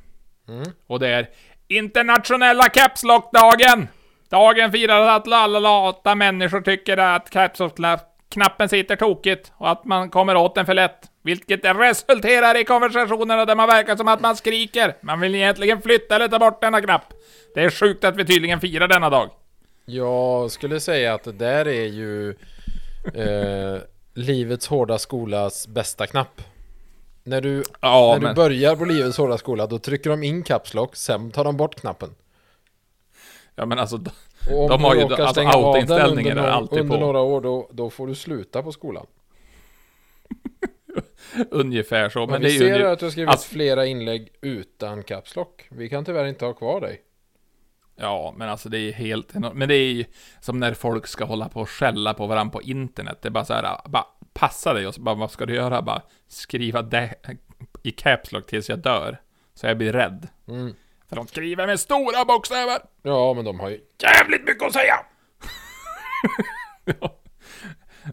[0.48, 0.72] Mm.
[0.88, 1.30] Och det är
[1.68, 3.88] internationella Caps Lock-dagen!
[4.30, 10.10] Dagen firar att alla lata människor tycker att Caps Lock-knappen sitter tokigt och att man
[10.10, 11.00] kommer åt den för lätt.
[11.24, 14.96] Vilket resulterar i konversationerna där man verkar som att man skriker.
[15.02, 17.14] Man vill egentligen flytta eller ta bort denna knapp.
[17.56, 19.30] Det är sjukt att vi tydligen firar denna dag.
[19.86, 22.30] Jag skulle säga att det där är ju
[23.14, 23.82] eh,
[24.14, 26.42] livets hårda skolas bästa knapp.
[27.28, 28.36] När du, Ja, när du men...
[28.36, 31.76] börjar på livets hårda skola, då trycker de in Caps Lock, sen tar de bort
[31.76, 32.16] knappen.
[33.56, 33.98] Ja, men alltså...
[33.98, 34.12] De
[34.50, 37.02] du har ju- alltså, autoinställningen under, är några- alltid under på.
[37.06, 39.06] några år, då, då får du sluta på skolan.
[41.52, 42.20] Ungefär så.
[42.20, 42.60] Men, Men, det är vi ju...
[42.60, 45.68] ser ungef- att du har skrivit alltså- flera inlägg utan Caps Lock.
[45.72, 47.02] Vi kan tyvärr inte ha kvar dig.
[47.96, 49.56] Ja, men alltså det är helt enormt.
[49.56, 50.06] Men det är ju
[50.42, 53.18] som när folk ska hålla på och skälla på varandra på internet.
[53.22, 55.82] Det är bara så här, bara passa dig och så bara, vad ska du göra?
[55.82, 57.14] Bara skriva det
[57.84, 59.18] i caps lock tills jag dör.
[59.54, 60.28] Så jag blir rädd.
[60.48, 60.76] Mm.
[61.10, 62.78] För de skriver med stora bokstäver.
[63.02, 63.80] Ja, men de har ju...
[64.04, 64.94] Jävligt mycket att säga!
[67.00, 67.16] Ja.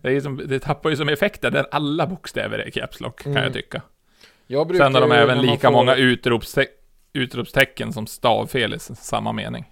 [0.02, 3.32] det, är som, det tappar ju som effekter där alla bokstäver är caps lock, kan
[3.32, 3.44] Mm.
[3.44, 3.82] jag tycka.
[4.46, 6.66] Jag Sen har de även när lika får- många utropste
[7.12, 9.64] utropstecken som stavfel i samma mening.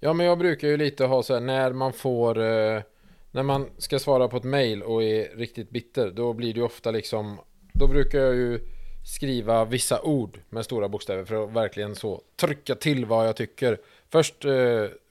[0.00, 2.38] Ja, men jag brukar ju lite ha så här, när man får...
[2.42, 2.82] Eh,
[3.30, 6.66] när man ska svara på ett mail och är riktigt bitter, då blir det ju
[6.66, 7.38] ofta liksom...
[7.82, 8.60] Då brukar jag ju
[9.04, 13.78] skriva vissa ord med stora bokstäver för att verkligen så trycka till vad jag tycker.
[14.10, 14.50] Först, eh,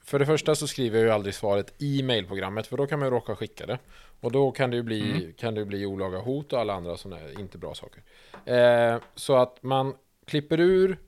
[0.04, 3.06] för det första så skriver jag ju aldrig svaret i mailprogrammet, för då kan man
[3.06, 3.78] ju råka skicka det.
[4.20, 5.32] Och då kan det ju bli, Mm.
[5.32, 8.02] kan det bli olaga hot och alla andra sådana inte bra saker.
[8.44, 9.94] Eh, så att man
[10.26, 10.98] klipper ur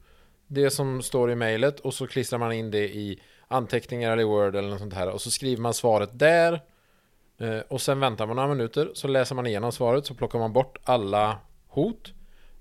[0.47, 4.57] det som står i mejlet och så klistrar man in det i anteckningar eller Word
[4.57, 6.61] eller något sånt här och så skriver man svaret där
[7.39, 10.53] eh, och sen väntar man några minuter så läser man igenom svaret så plockar man
[10.53, 11.39] bort alla
[11.75, 12.13] hot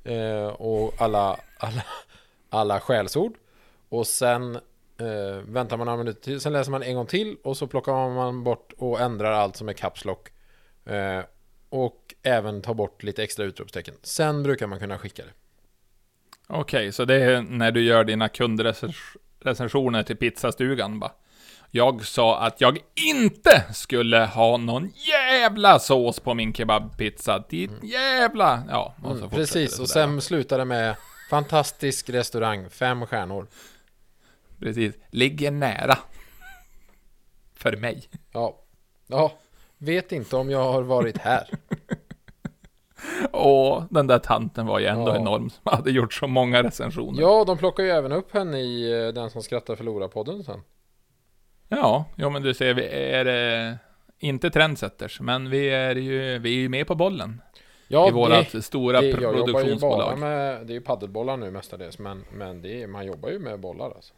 [0.03, 1.83] eh, och alla, alla,
[2.49, 3.33] alla skällsord.
[3.89, 4.55] Och sen
[4.97, 8.09] eh, väntar man några minuter till sen läser man en gång till och så plockar
[8.15, 10.29] man bort och ändrar allt som är caps lock.
[10.85, 11.21] Eh,
[11.69, 13.95] och även tar bort lite extra utropstecken.
[14.01, 15.31] Sen brukar man kunna skicka det.
[16.47, 21.11] Okej, så det är när du gör dina kundrecensioner till pizzastugan bara.
[21.75, 27.43] Jag sa att jag inte skulle ha någon jävla sås på min kebabpizza.
[27.49, 28.63] Ditt jävla...
[28.69, 30.95] Ja, och så Mm, precis, och sen slutar det med
[31.29, 33.47] fantastisk restaurang, fem stjärnor.
[34.59, 34.95] Precis.
[35.09, 35.97] Ligger nära.
[37.55, 38.03] För mig.
[38.31, 38.57] Ja,
[39.07, 39.31] ja,
[39.77, 41.47] vet inte om jag har varit här.
[43.31, 45.15] Och den där tanten var ju ändå Ja.
[45.15, 47.21] enorm som hade gjort så många recensioner.
[47.21, 50.61] Ja, de plockar ju även upp henne i eh, Den som skrattar förlorar-podden sen.
[51.67, 53.25] Ja, jo men du ser, vi är
[53.69, 53.75] eh,
[54.19, 57.41] inte trendsetters, men vi är ju, vi är ju med på bollen.
[57.87, 60.19] Ja, I vårat stora det, jag jobbar ju bara produktionsbolag.
[60.19, 63.59] med, det är ju paddelbollar nu mestadels, men, men det är, man jobbar ju med
[63.59, 64.13] bollar alltså.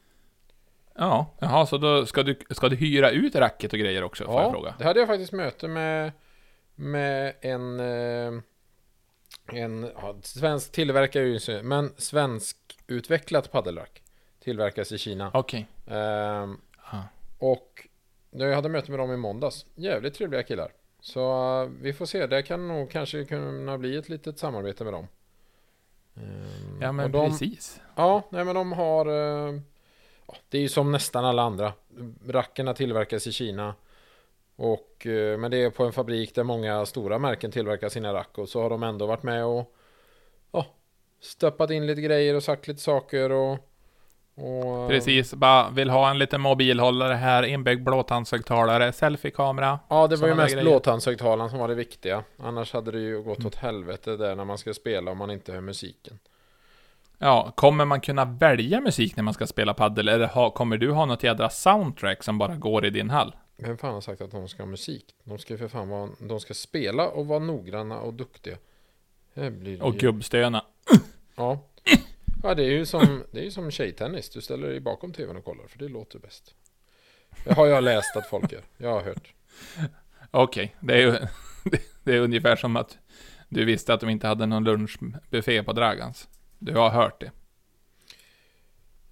[0.98, 4.52] Ja, jaha, så då ska du, ska du hyra ut racket och grejer också, Ja,
[4.52, 4.76] fråga?
[4.78, 6.12] det hade jag faktiskt möte med,
[6.76, 8.42] med en, eh,
[9.54, 14.02] en ja, svensk tillverkare, är ju men svensk utvecklat paddelrack.
[14.44, 15.32] Tillverkas i Kina.
[15.34, 15.68] Okej.
[15.88, 16.75] Ehm, Ja.
[17.38, 17.88] Och
[18.30, 19.66] jag hade möte med dem i måndags.
[19.76, 20.72] Jävligt trevliga killar.
[21.00, 21.22] Så
[21.64, 25.08] eh, vi får se, det kan nog kanske kunna bli ett litet samarbete med dem.
[26.16, 27.82] Ehm, Ja, men de, precis.
[27.96, 29.06] Ja, nej men de har...
[29.06, 29.60] eh,
[30.50, 31.74] det är ju som nästan alla andra.
[32.28, 33.76] Rackerna tillverkas i Kina.
[34.56, 38.38] Och, eh, men det är på en fabrik där många stora märken tillverkar sina rack.
[38.38, 39.76] Och så har de ändå varit med och
[40.52, 40.66] ja,
[41.20, 43.32] stoppat in lite grejer och sagt lite saker.
[43.32, 43.58] Och,
[44.36, 49.80] och, Precis, bara vill ha en liten mobilhållare här, inbyggd blåtandshögtalare, selfiekamera.
[49.90, 50.66] Ja, det var ju mest grejer.
[50.70, 52.24] blåtandshögtalaren som var det viktiga.
[52.38, 55.52] Annars hade det ju gått åt helvete där när man ska spela om man inte
[55.52, 56.20] hör musiken.
[57.18, 60.92] Ja, kommer man kunna välja musik när man ska spela paddel eller ha, kommer du
[60.92, 63.36] ha något jädra soundtrack som bara går i din hall?
[63.58, 65.06] Vem fan har sagt att de ska ha musik?
[65.24, 68.58] De ska för fan vara, de ska spela och vara noggranna och duktiga.
[69.82, 70.66] Och ju- gubbstöna.
[71.36, 71.60] Ja.
[72.46, 74.30] Ja, det är ju som, det är ju som tjejtennis.
[74.30, 76.56] Du ställer dig bakom tvn och kollar, för det låter bäst.
[77.44, 78.62] Det har jag läst att folk gör.
[78.78, 79.34] Jag har hört.
[80.32, 81.12] Okej, det är ju
[82.04, 82.98] det är ungefär som att
[83.50, 86.28] du visste att de inte hade någon lunchbuffé på Dragans.
[86.60, 87.32] Du har hört det.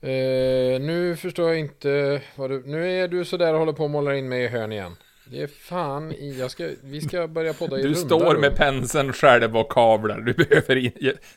[0.10, 2.64] Eh, nu förstår jag inte vad du...
[2.66, 4.96] Nu är du sådär och håller på att måla in mig i hörn igen.
[5.34, 6.40] Det är fan i...
[6.40, 10.20] Jag ska, vi ska börja podda i Du runda står med penseln själv och kavlar.
[10.22, 10.92] Du behöver, in,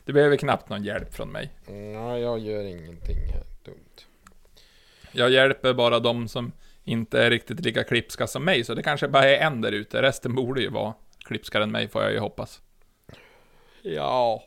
[0.05, 1.49] du behöver knappt någon hjälp från mig.
[1.67, 4.05] Nej, jag gör ingenting här dumt.
[5.11, 6.51] Jag hjälper bara de som
[6.83, 10.01] inte är riktigt lika klipska som mig, så det kanske bara är en där ute.
[10.01, 10.93] Resten borde ju vara
[11.25, 12.61] klipskare än mig, får jag ju hoppas.
[13.81, 14.43] Ja.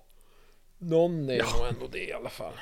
[0.79, 1.45] Någon är Ja.
[1.59, 2.53] nog ändå det i alla fall.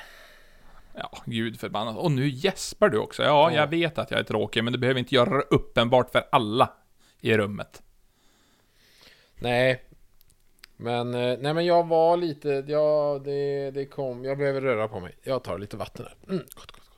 [0.95, 1.97] Ja, gud förbannat.
[1.97, 3.23] Och nu gäspar du också.
[3.23, 3.57] Ja, Ja.
[3.57, 6.69] jag vet att jag är tråkig, men du behöver inte göra det uppenbart för alla
[7.21, 7.81] i rummet.
[9.39, 9.83] Nej.
[10.77, 14.99] Men, eh, nej men jag var lite, ja det, det kom, jag behöver röra på
[14.99, 15.15] mig.
[15.23, 16.15] Jag tar lite vatten här.
[16.33, 16.89] Mm, gott, gott,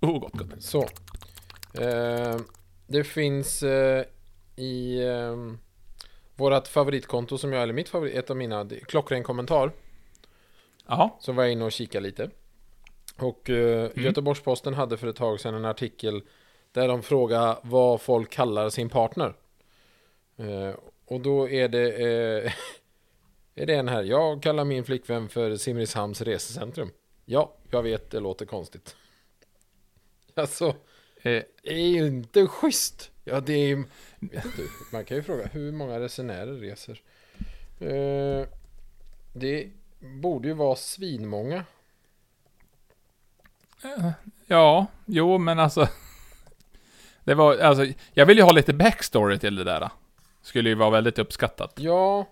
[0.00, 0.10] gott.
[0.10, 0.62] Oh, gott, gott.
[0.62, 0.82] Så.
[1.82, 2.36] Eh,
[2.86, 4.04] det finns eh,
[4.56, 5.36] i eh,
[6.36, 9.72] vårat favoritkonto som jag, eller mitt favorit, ett av mina, det- klockren kommentar.
[10.86, 12.30] Jaha, Så var jag inne och kikade lite.
[13.16, 16.22] Och eh, Göteborgs-Posten hade för ett tag sedan en artikel
[16.72, 19.34] där de frågar vad folk kallar sin partner.
[20.36, 22.52] Eh, och då är det, eh,
[23.54, 24.02] är det en här.
[24.02, 26.90] Jag kallar min flickvän för Simrishamns resecentrum.
[27.24, 28.96] Ja, jag vet, det låter konstigt.
[30.34, 30.66] Alltså,
[31.22, 33.10] eh, det är ju inte schysst.
[33.24, 33.84] Ja, det är
[34.20, 37.02] inte, man kan ju fråga hur många resenärer reser.
[37.80, 38.46] Eh,
[39.32, 41.64] det borde ju vara svinmånga.
[44.46, 45.88] ja, jo, men alltså.
[47.28, 49.90] Det var, alltså, jag vill ju ha lite backstory till det där.
[50.42, 51.72] Skulle ju vara väldigt uppskattat.
[51.76, 52.26] Ja,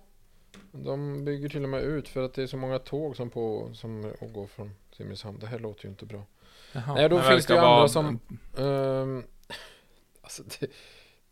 [0.72, 3.70] de bygger till och med ut för att det är så många tåg som, på,
[3.74, 5.38] som går från Simrishamn.
[5.38, 6.22] Det här låter ju inte bra.
[6.72, 8.20] Jaha, Nej, då finns det ju andra som-
[8.58, 9.24] Ehm,
[10.22, 10.66] alltså det,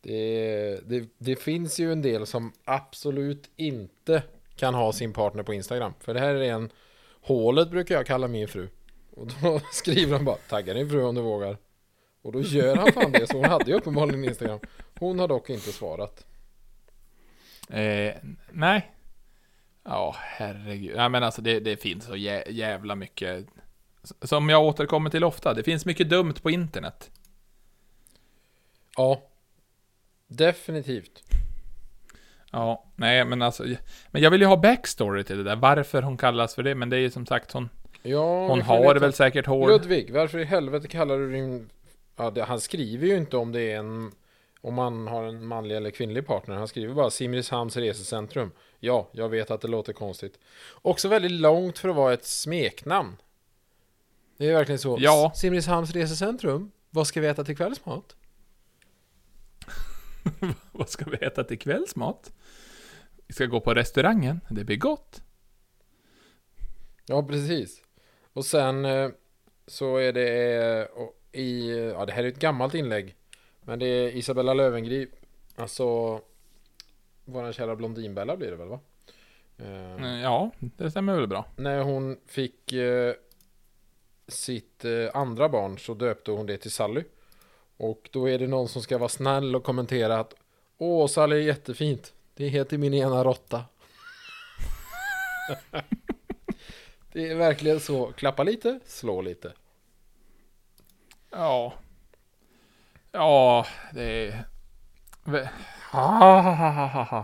[0.02, 4.22] det, det, det finns ju en del som absolut inte
[4.56, 5.92] kan ha sin partner på Instagram.
[6.00, 6.70] För det här är en
[7.20, 8.68] Hålet brukar jag kalla min fru.
[9.10, 11.56] Och då skriver han bara Tagga din fru om du vågar.
[12.24, 13.26] Och då gör han fan det.
[13.26, 14.58] Så hon hade ju uppenbarligen Instagram.
[14.98, 16.26] Hon har dock inte svarat.
[17.68, 18.14] Eh,
[18.52, 18.90] nej.
[19.84, 20.96] Ja, herregud.
[20.96, 23.46] Ja, men alltså det, det finns så jä jävla mycket.
[24.22, 25.54] Som jag återkommer till ofta.
[25.54, 27.10] Det finns mycket dumt på internet.
[28.96, 29.22] Ja.
[30.26, 31.22] Definitivt.
[32.52, 33.64] Ja, nej men alltså.
[34.10, 35.56] Men jag vill ju ha backstory till det där.
[35.56, 36.74] Varför hon kallas för det.
[36.74, 37.68] Men det är ju som sagt hon.
[38.02, 38.98] Ja, Hon har veta.
[38.98, 39.68] väl säkert hår.
[39.68, 41.70] Ludvig, varför i helvete kallar du din...
[42.16, 44.12] Ja, det, han skriver ju inte om det är en...
[44.60, 46.54] Om man har en manlig eller kvinnlig partner.
[46.56, 48.50] Han skriver bara Simrishamns resecentrum.
[48.80, 50.38] Ja, jag vet att det låter konstigt.
[50.72, 53.16] Också väldigt långt för att vara ett smeknamn.
[54.36, 54.96] Det är verkligen så.
[55.00, 55.32] Ja.
[55.34, 56.70] Simrishamns resecentrum.
[56.90, 58.16] Vad ska vi äta till kvällsmat?
[60.72, 62.32] Vad ska vi äta till kvällsmat?
[63.26, 64.40] Vi ska gå på restaurangen.
[64.50, 65.22] Det blir gott.
[67.06, 67.82] Ja, precis.
[68.32, 69.10] Och sen eh,
[69.66, 71.78] så är det eh, och i...
[71.94, 73.14] Ja, det här är ett gammalt inlägg.
[73.62, 75.10] Men det är Isabella Löwengrip.
[75.56, 76.20] Alltså...
[77.24, 78.80] våran kära Blondinbella blir det väl va?
[79.58, 81.44] Eh, Eh, Ja, det stämmer väl bra.
[81.56, 83.14] när hon fick eh,
[84.28, 87.04] sitt andra barn så döpte hon det till Sally.
[87.76, 90.34] Och då är det någon som ska vara snäll och kommentera att
[90.78, 92.14] Åh, Sally är jättefint.
[92.34, 93.64] Det heter min ena råtta.
[97.12, 98.12] det är verkligen så.
[98.12, 99.52] Klappa lite, slå lite.
[101.34, 101.72] Ja.
[103.12, 104.44] Ja, det är...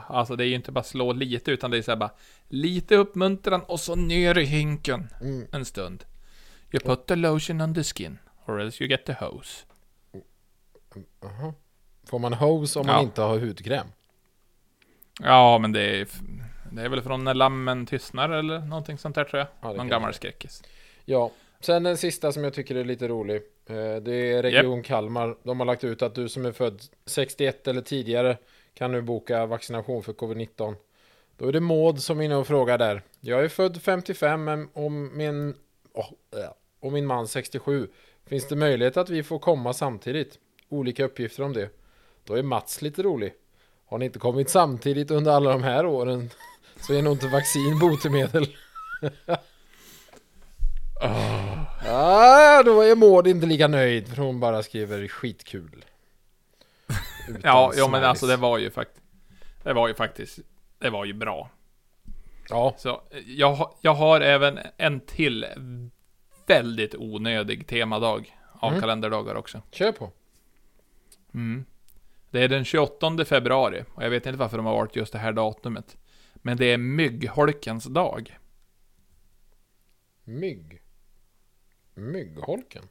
[0.08, 2.10] Alltså det är ju inte bara slå lite, utan det är så bara
[2.48, 5.46] lite uppmuntran och så ner i hinken Mm.
[5.52, 6.04] en stund.
[6.72, 9.64] You put the lotion on the skin, or else you get the hose.
[11.24, 11.54] Aha.
[12.06, 13.02] Får man hose om man Ja.
[13.02, 13.86] inte har hudkräm?
[15.20, 16.08] Ja, men det är,
[16.72, 19.48] det är väl från när lammen tystnar eller någonting sånt där tror jag.
[19.60, 20.62] Ja, Någon gammal skräckis.
[21.04, 23.42] Ja, sen den sista som jag tycker är lite rolig.
[23.70, 25.36] Eh, Det är Region Kalmar.
[25.42, 28.36] De har lagt ut att du som är född 61 eller tidigare
[28.74, 30.74] kan nu boka vaccination för covid-19.
[31.36, 33.02] Då är det Maud som är inne och frågar där.
[33.20, 35.54] Jag är född 55 men om min,
[36.80, 37.88] och min man 67.
[38.26, 40.38] Finns det möjlighet att vi får komma samtidigt?
[40.68, 41.70] Olika uppgifter om det.
[42.24, 43.32] Då är Mats lite rolig.
[43.86, 46.30] Har ni inte kommit samtidigt under alla de här åren
[46.76, 48.46] så är nog inte vaccin botemedel.
[51.86, 55.84] Ah, då är Maud inte lika nöjd för hon bara skriver skitkul.
[57.42, 59.02] Ja, ja men alltså det var ju faktiskt...
[59.62, 60.38] Det var ju faktiskt...
[60.78, 61.50] Det var ju bra.
[62.48, 65.46] Ja, Så jag, jag har även en till
[66.46, 68.80] väldigt onödig temadag av Mm.
[68.80, 69.62] kalenderdagar också.
[69.70, 70.12] kör på.
[71.34, 71.64] Mm.
[72.30, 75.18] Det är den 28 februari och jag vet inte varför de har valt just det
[75.18, 75.96] här datumet.
[76.34, 78.38] Men det är myggholkens dag.
[80.24, 80.79] Mygg.
[82.00, 82.82] Myggholken.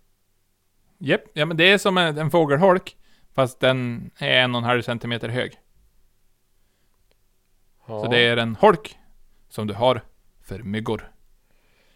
[0.98, 2.98] Japp, ja men det är som en, en fågelholk.
[3.34, 5.54] Fast den är en och en halv centimeter hög.
[7.88, 8.98] Ja, Så det är en holk
[9.50, 10.02] som du har
[10.44, 11.12] för myggor.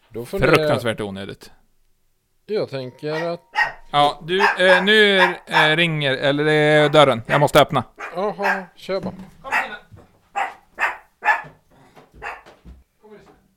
[0.09, 1.51] då funderar jag, Fruktansvärt onödigt.
[2.45, 3.41] jag tänker att...
[3.91, 7.21] Ja, du, eh, nu eh, ringer, eller det är dörren.
[7.27, 7.83] Jag måste öppna.
[8.15, 9.13] Jaha, kör bara.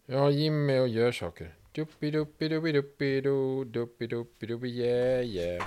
[0.06, 1.54] Jag har Jimmy och gör saker.
[1.76, 5.64] Duppi duppi duppi duppi duppi duppi duppi yeah yeah.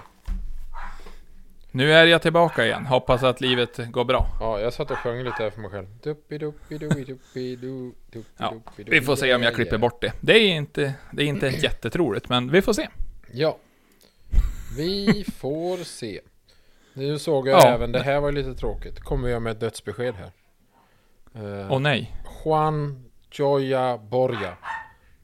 [1.72, 2.86] Nu är jag tillbaka igen.
[2.86, 4.28] Hoppas att livet går bra.
[4.40, 5.88] Ja, jag satt och sjöng lite här för mig själv.
[6.04, 10.14] Duppi duppi duppi duppi duppi Ja, Vi får se om jag klipper bort det.
[10.22, 12.88] Det är inte, det är inte jättetroligt, men vi får se.
[13.32, 13.58] Ja.
[14.78, 16.22] Vi får se.
[16.94, 17.68] Nu såg jag Ja.
[17.68, 19.00] även, det här var lite tråkigt.
[19.00, 20.32] Kommer jag med ett dödsbesked här.
[21.36, 22.16] Eh, Åh nej.
[22.46, 24.58] Juan Joya Borja.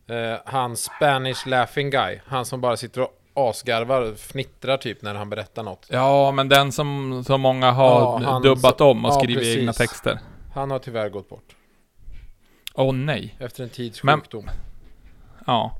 [0.07, 2.19] Eh, han Spanish laughing guy.
[2.25, 5.85] Han som bara sitter och asgarvar och fnittrar typ när han berättar något.
[5.89, 9.57] Ja, men den som så många har Ja, dubbat som- om och ja, skrivit precis.
[9.57, 10.19] egna texter.
[10.53, 11.55] Han har tyvärr gått bort.
[12.73, 13.35] Åh nej.
[13.39, 14.49] Efter en tids Men- sjukdom.
[15.47, 15.77] Ja.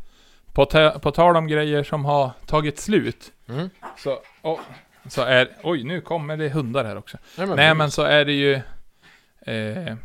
[0.54, 3.32] På, ta- på tal om grejer som har tagit slut.
[3.50, 3.70] Mm.
[3.98, 4.60] Så, åh,
[5.08, 5.50] så är...
[5.64, 7.18] Oj, nu kommer det hundar här också.
[7.38, 8.54] Nej, men, Nej, men så är det ju...
[9.42, 9.96] Eh,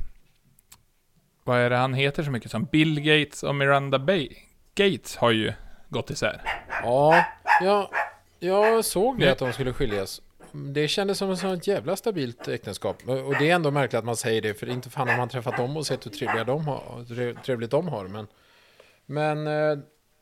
[1.44, 2.64] vad är det han heter så mycket som?
[2.64, 4.28] Bill Gates och Miranda Bay
[4.74, 5.52] Gates har ju
[5.88, 6.42] gått isär.
[6.82, 7.24] Ja,
[7.60, 7.90] ja,
[8.38, 10.22] jag såg det att de skulle skiljas.
[10.52, 12.96] Det kändes som ett sånt jävla stabilt äktenskap.
[13.08, 15.56] Och det är ändå märkligt att man säger det, för inte fan har man träffat
[15.56, 18.08] dem och sett hur trevliga de har, trev- trevligt de har.
[18.08, 18.26] Men,
[19.06, 19.78] men eh,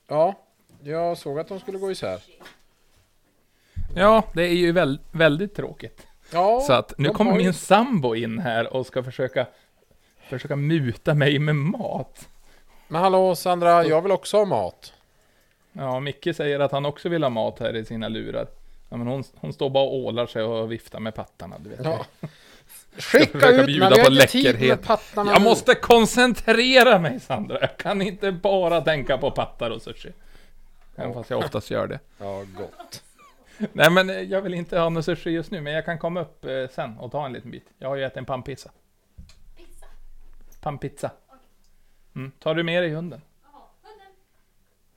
[0.08, 0.34] ja,
[0.82, 2.20] jag såg att de skulle gå isär.
[3.96, 6.06] Ja, det är ju väl, väldigt tråkigt.
[6.32, 9.46] Ja, Så att nu kommer min sambo in här och ska försöka
[10.28, 12.28] Försöka muta mig med mat.
[12.88, 14.92] Men hallå Sandra, jag vill också ha mat.
[15.72, 18.46] Ja, Micke säger att han också vill ha mat här i sina lurar.
[18.88, 21.80] Ja, men hon, hon står bara och ålar sig och viftar med pattarna, du vet.
[21.84, 22.06] Ja.
[22.98, 24.78] Skicka ut bjuda mig, på inte tid läckerhet.
[24.78, 25.44] med pattarna Jag nu.
[25.48, 30.12] måste koncentrera mig Sandra, jag kan inte bara tänka på pattar och sushi.
[30.96, 31.98] Även fast jag oftast gör det.
[32.18, 33.02] Ja, gott.
[33.72, 36.44] Nej men jag vill inte ha någon sushi just nu, men jag kan komma upp
[36.44, 37.66] eh, sen och ta en liten bit.
[37.78, 38.70] Jag har ju ätit en pannpizza.
[40.60, 40.60] Pizza?
[40.60, 41.10] Pannpizza.
[42.14, 42.32] Mm.
[42.38, 43.20] Tar du med dig hunden?
[43.82, 44.06] Hunden.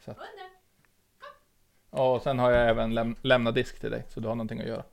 [0.05, 0.15] Så.
[1.89, 4.67] Och sen har jag även läm lämnat disk till dig, så du har någonting att
[4.67, 4.83] göra.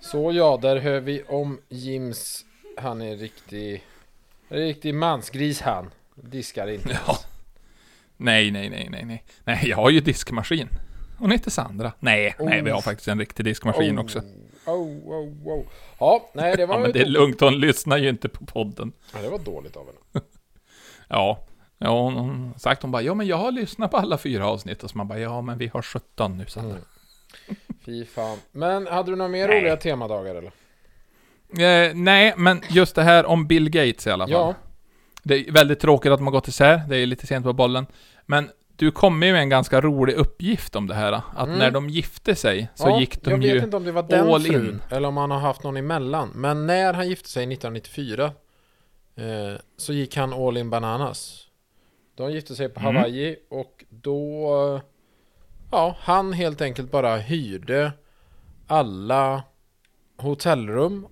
[0.00, 2.44] Så ja, där hör vi om Jims...
[2.76, 3.84] Han är riktig...
[4.48, 5.90] En riktig mansgris han.
[6.14, 7.00] Diskar inte.
[7.06, 7.18] Ja.
[8.16, 9.24] Nej, nej, nej, nej, nej.
[9.44, 10.68] Nej, jag har ju diskmaskin.
[11.18, 11.92] Hon heter Sandra.
[11.98, 12.82] Nej, nej, vi har Oh.
[12.82, 14.22] faktiskt en riktig diskmaskin också.
[14.66, 15.64] Oh, oh, oh.
[15.98, 16.74] Ja, nej det var...
[16.74, 18.92] Ja, men det är lugnt, hon lyssnar ju inte på podden.
[19.14, 19.98] Ja, det var dåligt av henne.
[21.08, 21.44] Ja.
[21.78, 24.46] Ja, hon hon har sagt hon bara, ja men jag har lyssnat på alla fyra
[24.48, 24.82] avsnitt.
[24.82, 26.70] Och så man bara, ja men vi har 17 nu Sandra.
[26.70, 26.84] Mm.
[27.84, 28.38] Fy fan.
[28.52, 29.60] Men hade du några mer Nej.
[29.60, 30.52] roliga temadagar eller?
[31.88, 34.32] Eh, nej, men just det här om Bill Gates i alla fall.
[34.32, 34.54] Ja,
[35.22, 37.86] Det är väldigt tråkigt att de har gått isär, det är lite sent på bollen.
[38.26, 38.50] Men
[38.82, 41.12] du kommer ju med en ganska rolig uppgift om det här.
[41.12, 41.58] Att Mm.
[41.58, 43.54] när de gifte sig så ja, gick de jag ju...
[43.54, 44.52] vet inte om det var den all in.
[44.52, 46.30] frun eller om han har haft någon emellan.
[46.34, 48.24] Men när han gifte sig 1994
[49.16, 51.46] eh, så gick han all in bananas.
[52.16, 52.96] De gifte sig på Mm.
[52.96, 54.80] Hawaii och då...
[55.70, 57.92] Ja, han helt enkelt bara hyrde
[58.66, 59.42] alla
[60.18, 61.06] hotellrum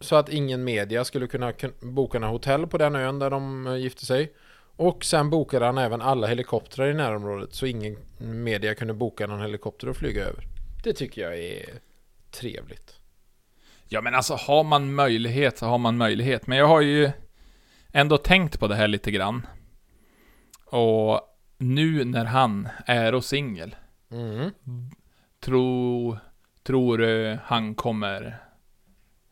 [0.00, 3.66] så att ingen media skulle kunna kun- boka några hotell på den ön där de
[3.66, 4.32] eh, gifte sig.
[4.76, 9.40] Och sen bokade han även alla helikoptrar i närområdet så ingen media kunde boka någon
[9.40, 10.44] helikopter att flyga över.
[10.84, 11.78] Det tycker jag är
[12.30, 13.00] trevligt.
[13.88, 16.46] Ja men alltså har man möjlighet så har man möjlighet.
[16.46, 17.10] Men jag har ju
[17.92, 19.46] ändå tänkt på det här lite grann.
[20.64, 21.20] Och
[21.58, 23.76] nu när han är och singel,
[24.10, 24.50] Mm.
[25.40, 26.18] tro,
[26.62, 28.38] tror du han kommer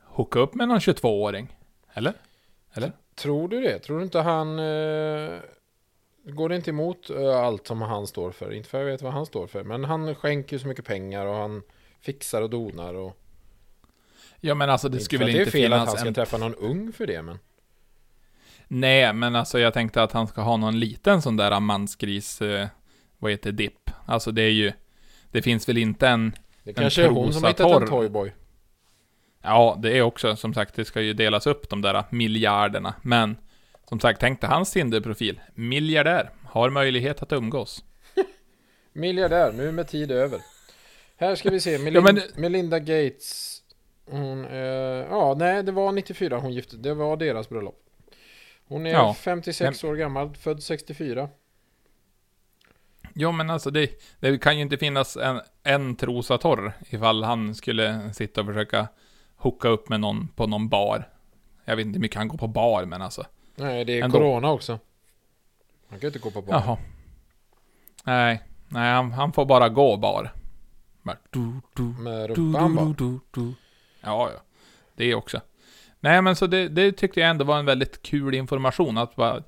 [0.04, 1.56] hooka upp med någon 22-åring?
[1.94, 2.14] Eller?
[2.74, 2.92] Eller?
[3.14, 3.78] Tror du det?
[3.78, 4.58] Tror du inte han...
[4.58, 5.40] Eh,
[6.24, 8.52] går det inte emot eh, allt som han står för?
[8.52, 9.64] Inte för jag vet vad han står för.
[9.64, 11.62] Men han skänker ju så mycket pengar och han
[12.00, 13.18] fixar och donar och...
[14.40, 16.08] Ja men alltså det inte skulle väl inte det är fel att han finnas ska
[16.08, 16.14] en...
[16.14, 17.38] träffa någon ung för det men...
[18.68, 22.68] Nej, men alltså jag tänkte att han ska ha någon liten sån där mansgris, eh,
[23.18, 23.90] vad heter dipp?
[24.06, 24.72] Alltså det är ju,
[25.30, 28.32] det finns väl inte en, Det kanske är hon som har hittat en toyboy.
[29.44, 33.36] Ja det är också som sagt, det ska ju delas upp de där miljarderna, men
[33.88, 37.84] som sagt, tänk dig hans Tinder-profil, miljardär, har möjlighet att umgås.
[38.92, 40.40] Miljardär, nu med tid över.
[41.16, 43.60] Här ska vi se, Melin- Ja, men- Melinda Gates.
[44.10, 44.58] Hon, eh,
[45.10, 47.80] ja, nej, det var 94 hon gifte Det var deras bröllop.
[48.68, 49.14] Hon är Ja.
[49.14, 51.28] 56 år gammal, född 64.
[53.14, 53.90] Ja men alltså det,
[54.20, 58.88] det kan ju inte finnas en, en trosatorr ifall han skulle sitta och försöka
[59.44, 61.08] hooka upp med någon på någon bar.
[61.64, 63.24] Jag vet inte hur mycket han går på bar, men alltså.
[63.56, 64.18] Nej, det är Ändå.
[64.18, 64.78] corona också.
[65.88, 66.54] Han kan inte gå på bar.
[66.54, 66.76] Jaha.
[68.04, 70.32] Nej, nej han, han får bara gå bar.
[71.02, 72.84] Bara du, du, Med rumpan bara.
[72.98, 73.52] du, du.
[74.00, 74.40] Ja, ja.
[74.96, 75.40] Det också.
[76.00, 78.98] Nej, men så det, det tyckte jag ändå var en väldigt kul information.
[78.98, 79.42] Att bara,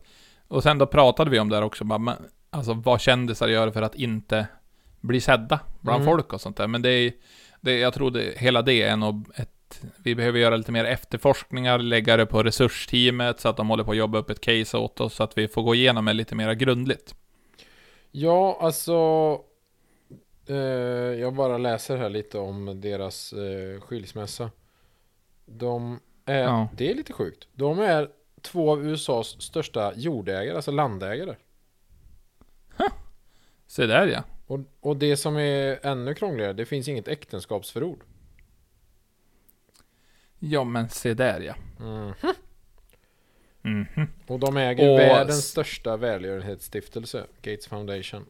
[0.48, 1.84] och sen då pratade vi om det här också.
[1.84, 2.16] Bara, men,
[2.50, 4.46] alltså vad kändisar gör för att inte
[5.00, 6.12] bli sedda bland Mm.
[6.12, 6.66] folk och sånt där.
[6.66, 7.12] Men det är,
[7.60, 9.50] det, jag tror det, hela det är nog ett
[10.02, 13.90] vi behöver göra lite mer efterforskningar, lägga det på resursteamet så att de håller på
[13.90, 16.34] att jobba upp ett case åt oss så att vi får gå igenom det lite
[16.34, 17.14] mer grundligt.
[18.10, 18.92] Ja, alltså...
[20.48, 20.56] Eh,
[21.20, 24.50] jag bara läser här lite om deras eh, skilsmässa.
[25.46, 26.42] De är...
[26.42, 26.68] Ja.
[26.76, 27.48] Det är lite sjukt.
[27.52, 28.08] De är
[28.42, 31.34] två av USAs största jordägare, alltså landägare.
[33.66, 34.22] Se där ja.
[34.46, 38.00] Och, och det som är ännu krångligare, det finns inget äktenskapsförord.
[40.38, 41.54] Ja men se där ja.
[41.80, 42.12] Mm.
[43.62, 44.08] Mhm.
[44.26, 48.26] Och de äger Och- världens största välgörenhetsstiftelse, Gates Foundation.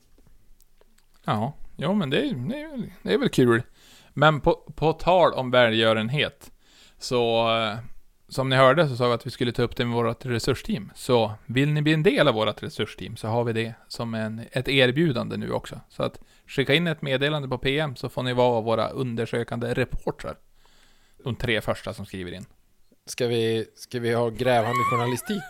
[1.25, 3.63] Ja, jo men det är, det är, det är väl kul.
[4.13, 6.53] Men på, på tal om välgörenhet,
[6.99, 7.79] så eh,
[8.29, 10.91] som ni hörde så sa vi att vi skulle ta upp det med vårt resursteam.
[10.95, 14.45] Så vill ni bli en del av vårt resursteam så har vi det som en,
[14.53, 15.81] ett erbjudande nu också.
[15.89, 20.37] Så att skicka in ett meddelande på PM så får ni vara våra undersökande reportrar.
[21.27, 22.47] De tre första som skriver in.
[23.07, 25.43] Ska vi, ska vi ha grävande journalistik?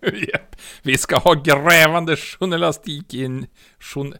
[0.32, 0.56] Japp.
[0.82, 3.46] Vi ska ha grävande journalistik i en...
[3.80, 4.14] Journ,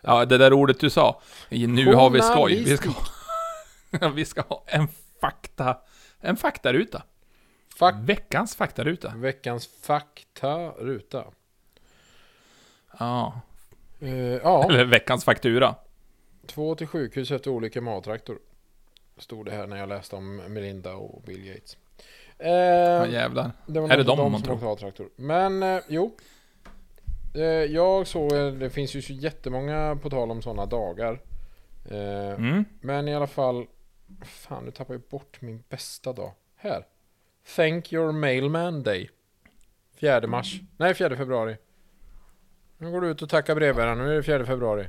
[0.00, 1.20] ja, det där ordet du sa.
[1.50, 2.64] Nu har vi skoj.
[2.64, 4.88] Vi ska, ha- vi ska ha en
[5.20, 5.78] fakta...
[6.20, 7.02] En faktaruta.
[7.76, 9.12] Fuck Veckans faktaruta.
[9.16, 11.24] veckans faktaruta.
[12.98, 13.40] Ja.
[14.02, 15.74] Uh, ja, Eller veckans faktura.
[16.46, 18.38] två till sjukhus efter olycka med A-traktor.
[19.16, 21.76] Stod det här när jag läste om Melinda och Bill Gates.
[22.38, 23.50] Eh, Ja, jävlar.
[23.66, 24.54] det var är det dem de man tror?
[24.54, 25.08] åkte A-traktor.
[25.16, 26.16] Men eh, jo.
[27.34, 31.20] Eh, jag såg, eh, det finns ju så jättemånga på tal om sådana dagar.
[31.90, 32.64] Eh, Mm.
[32.80, 33.66] Men i alla fall.
[34.24, 36.32] Fan, nu tappar jag bort min bästa dag.
[36.56, 36.86] Här.
[37.56, 39.10] Thank your mailman day.
[40.00, 40.60] 4 mars.
[40.76, 41.56] Nej, 4 februari.
[42.78, 43.98] Nu går du ut och tackar brevbäraren.
[43.98, 44.86] Nu är det 4 februari.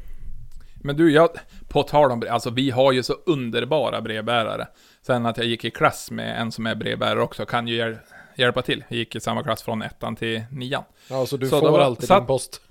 [0.83, 1.29] Men du, jag,
[1.67, 4.67] på tal om brev, alltså vi har ju så underbara brevbärare.
[5.01, 7.97] Sen att jag gick i klass med en som är brevbärare också kan ju hjäl-
[8.35, 8.83] hjälpa till.
[8.87, 10.83] Jag gick i samma klass från ettan till nian.
[11.09, 12.61] Ja, så du Så får var- alltid din post.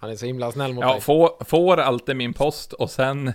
[0.00, 1.00] Han är så himla snäll mot Ja, dig.
[1.00, 3.32] får, får alltid min post och sen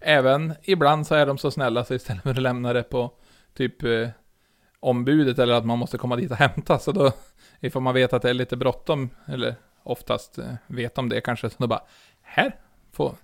[0.00, 3.12] även ibland så är de så snälla så istället för att lämna det på
[3.56, 4.08] typ eh,
[4.80, 7.12] ombudet eller att man måste komma dit och hämta så då
[7.60, 11.50] ifall man vet att det är lite bråttom eller oftast eh, vet de det kanske
[11.50, 11.82] så då bara
[12.22, 12.56] här,
[12.92, 13.16] få, här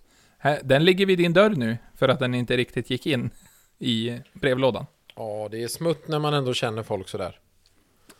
[0.62, 3.30] den ligger vid din dörr nu för att den inte riktigt gick in
[3.78, 4.86] i brevlådan.
[5.16, 7.38] Ja, det är smutt när man ändå känner folk sådär.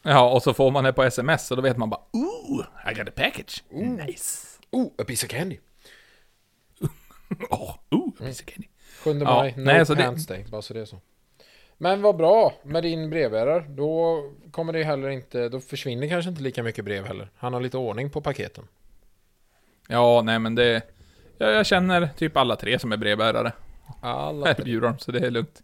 [0.02, 2.94] Ja, och så får man det på sms och då vet man bara Ooh, I
[2.94, 3.64] got a package.
[3.70, 4.58] Nice.
[4.70, 5.58] Oh, a piece of candy.
[7.50, 8.68] Oh, ooh, a piece of candy.
[9.04, 11.00] 7 Ja, maj, no nej, så det- pants day, bara så det är så.
[11.78, 13.64] Men vad bra med din brevbärare.
[13.68, 17.30] Då kommer det heller inte, då försvinner kanske inte lika mycket brev heller.
[17.36, 18.64] Han har lite ordning på paketen.
[19.88, 20.82] Ja, nej men det...
[21.42, 23.52] Jag, jag känner typ alla tre som är brevbärare
[24.00, 25.62] Alla här i Bjurholm, så det är lugnt.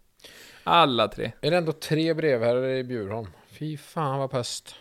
[0.63, 1.31] Alla tre.
[1.41, 3.27] Är det ändå tre brevbärare i Bjurholm?
[3.47, 4.75] Fy fan vad pest.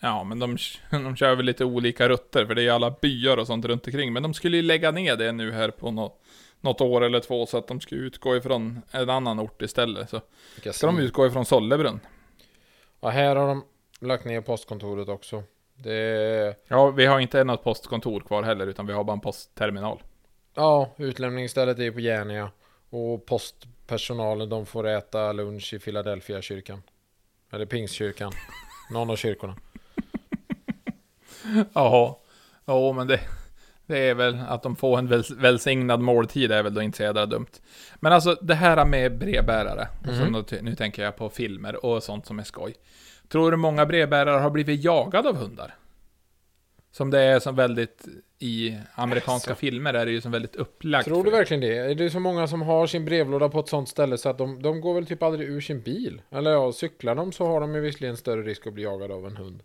[0.00, 0.56] Ja, men de,
[0.90, 3.86] de kör väl lite olika rutter, för det är ju alla byar och sånt runt
[3.86, 4.12] omkring.
[4.12, 6.22] Men de skulle ju lägga ner det nu här på något,
[6.60, 10.10] något år eller två, så att de ska utgå ifrån en annan ort istället.
[10.10, 10.20] Så
[10.54, 12.00] Vilka ska de utgå ifrån Sollebrunn.
[13.00, 13.64] Ja, här har de
[14.00, 15.42] lagt ner postkontoret också.
[15.82, 20.02] Det Ja, vi har inte något postkontor kvar heller, utan vi har bara en postterminal.
[20.54, 22.50] ja, utlämningsstället är på Järnia.
[22.90, 26.82] Och postpersonalen de får äta lunch i Philadelphia kyrkan.
[27.52, 28.32] Eller Pingstkyrkan.
[28.92, 29.56] Någon av kyrkorna.
[31.72, 32.14] Jaha.
[32.64, 33.20] Ja, men det,
[33.86, 37.02] det är väl att de får en väl, välsignad måltid är väl då inte så
[37.02, 37.46] jädra dumt.
[37.96, 40.32] Men alltså det här med brevbärare, Mhm.
[40.50, 42.74] nu, nu tänker jag på filmer och sånt som är skoj.
[43.32, 45.74] Tror du många brevbärare har blivit jagade av hundar?
[46.92, 48.06] Som det är som väldigt,
[48.38, 49.60] i amerikanska Alltså.
[49.60, 51.08] filmer är det ju som väldigt upplagt.
[51.08, 51.76] Tror du verkligen det?
[51.76, 54.62] Är det så många som har sin brevlåda på ett sånt ställe så att de,
[54.62, 56.22] de går väl typ aldrig ur sin bil?
[56.30, 59.26] Eller ja, cyklar de så har de ju visserligen större risk att bli jagade av
[59.26, 59.62] en hund.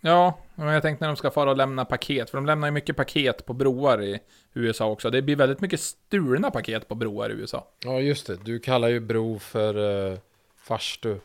[0.00, 2.72] Ja, men jag tänkte när de ska fara och lämna paket, för de lämnar ju
[2.72, 4.18] mycket paket på broar i
[4.54, 5.10] USA också.
[5.10, 7.66] Det blir väldigt mycket stulna paket på broar i USA.
[7.84, 8.36] Ja, just det.
[8.44, 10.18] Du kallar ju bro för uh,
[10.56, 11.16] farstu.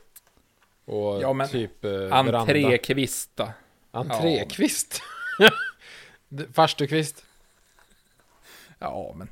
[0.92, 2.40] Och Ja, men typ uh, veranda.
[2.40, 3.54] Entrékvista.
[3.92, 5.02] Entrékvist.
[6.54, 7.24] Farstukvist.
[8.80, 9.30] Ja, men...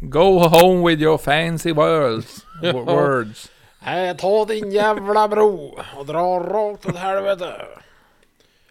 [0.00, 2.46] Go home with your fancy words.
[2.62, 2.72] Ja.
[2.72, 3.50] words.
[3.80, 7.54] Här, ta din jävla bro och dra rakt åt helvete.
[7.68, 7.86] Ja,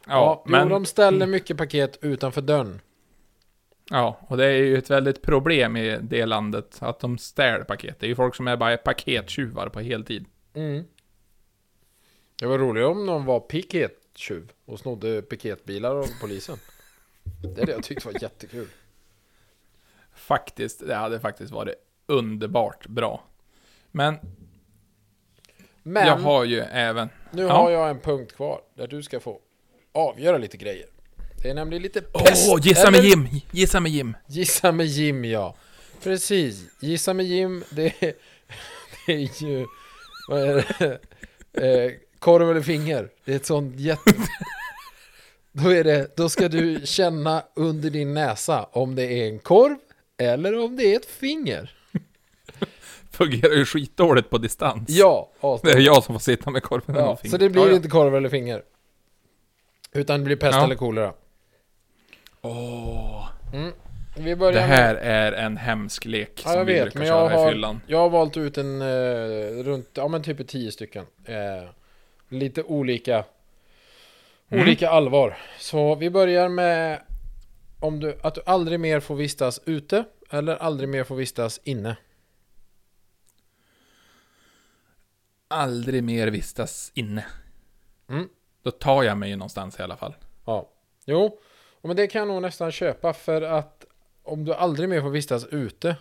[0.07, 0.63] Ja, men...
[0.63, 2.81] Jo, de ställer mycket paket utanför dörren.
[3.89, 7.99] Ja, och det är ju ett väldigt problem i det landet, att de stjäl paket.
[7.99, 10.25] Det är ju folk som är bara pakettjuvar på heltid.
[10.53, 10.83] Mm.
[12.39, 16.57] Det var roligt om någon var pikettjuv och snodde piketbilar av polisen.
[17.55, 18.67] Det hade jag tyckt var jättekul.
[20.15, 21.75] Faktiskt, det hade faktiskt varit
[22.05, 23.23] underbart bra.
[23.91, 24.15] Men,
[25.83, 27.09] Men jag har ju även...
[27.31, 27.51] nu Ja.
[27.53, 29.39] har jag en punkt kvar där du ska få
[29.91, 30.85] avgöra lite grejer.
[31.43, 32.65] Det är nämligen lite Åh, pest.
[32.65, 33.27] gissa med Jim!
[33.51, 34.15] Gissa med Jim!
[34.27, 35.55] Gissa med Jim, ja.
[36.03, 36.65] Precis.
[36.79, 38.13] Gissa med Jim, det är,
[39.05, 39.65] det är ju...
[40.27, 40.99] Vad är det?
[42.25, 43.09] Korv eller finger.
[43.25, 44.13] Det är ett sånt jätte...
[45.51, 49.75] Då, är det, då ska du känna under din näsa om det är en korv
[50.17, 51.71] eller om det är ett finger.
[53.11, 54.89] Fungerar ju skitdåligt på distans.
[54.89, 55.29] Ja,
[55.63, 57.31] Det är jag som får sitta med korven ja och fingret.
[57.31, 57.75] Så det blir Ja, ja.
[57.75, 58.63] inte korv eller finger.
[59.93, 60.63] Utan det blir pest Ja.
[60.63, 61.13] eller kolera.
[62.41, 63.71] Åh, Mm.
[64.17, 66.99] Vi börjar det med- här är en hemsk lek Ja, som jag vi vet, brukar
[66.99, 67.81] men jag köra i har, fyllan.
[67.87, 71.05] jag har valt ut en eh, runt, ja men typ tio stycken.
[71.25, 71.69] Eh,
[72.29, 73.25] lite olika,
[74.49, 74.63] Mm.
[74.63, 75.37] olika allvar.
[75.59, 77.01] Så vi börjar med
[77.79, 81.97] om du, att du aldrig mer får vistas ute eller aldrig mer får vistas inne.
[85.47, 87.25] Aldrig mer vistas inne.
[88.09, 88.29] Mm.
[88.63, 90.15] Då tar jag mig ju någonstans i alla fall.
[90.45, 90.69] Ja,
[91.05, 91.39] jo,
[91.81, 93.85] men det kan jag nog nästan köpa för att
[94.23, 95.95] om du aldrig mer får vistas ute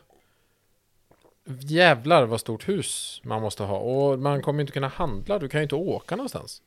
[1.46, 5.60] Jävlar vad stort hus man måste ha och man kommer inte kunna handla, du kan
[5.60, 6.62] ju inte åka någonstans.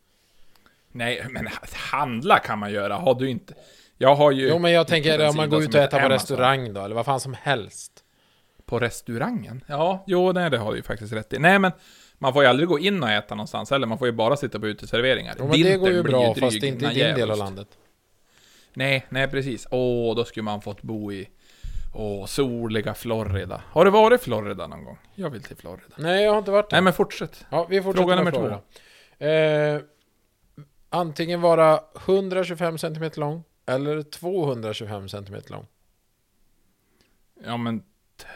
[0.91, 1.47] Nej, men
[1.91, 2.95] handla kan man göra.
[2.95, 3.53] Har du inte...
[3.97, 4.47] Jag har ju...
[4.49, 7.05] Jo men jag tänker om man går ut och äter på restaurang då, eller vad
[7.05, 8.03] fan som helst.
[8.65, 9.63] På restaurangen?
[9.67, 11.39] Ja, jo, nej, det har du ju faktiskt rätt i.
[11.39, 11.71] Nej, men
[12.17, 13.87] man får ju aldrig gå in och äta någonstans heller.
[13.87, 15.35] Man får ju bara sitta på uteserveringar.
[15.39, 17.67] Jo, men det går ju bra fast inte i din del av landet.
[18.73, 19.67] Nej, nej precis.
[19.71, 21.29] Åh, då skulle man fått bo i...
[21.99, 23.61] Åh, soliga Florida.
[23.71, 24.97] Har du varit i Florida någon gång?
[25.15, 25.95] Jag vill till Florida.
[25.95, 26.75] Nej jag har inte varit där.
[26.77, 27.45] Nej, men fortsätt.
[27.49, 28.61] Ja, vi fortsätter Fråga nummer Florida.
[29.75, 29.81] Eh,
[30.89, 35.67] antingen vara 125 cm lång eller 225 cm lång.
[37.45, 37.83] Ja, men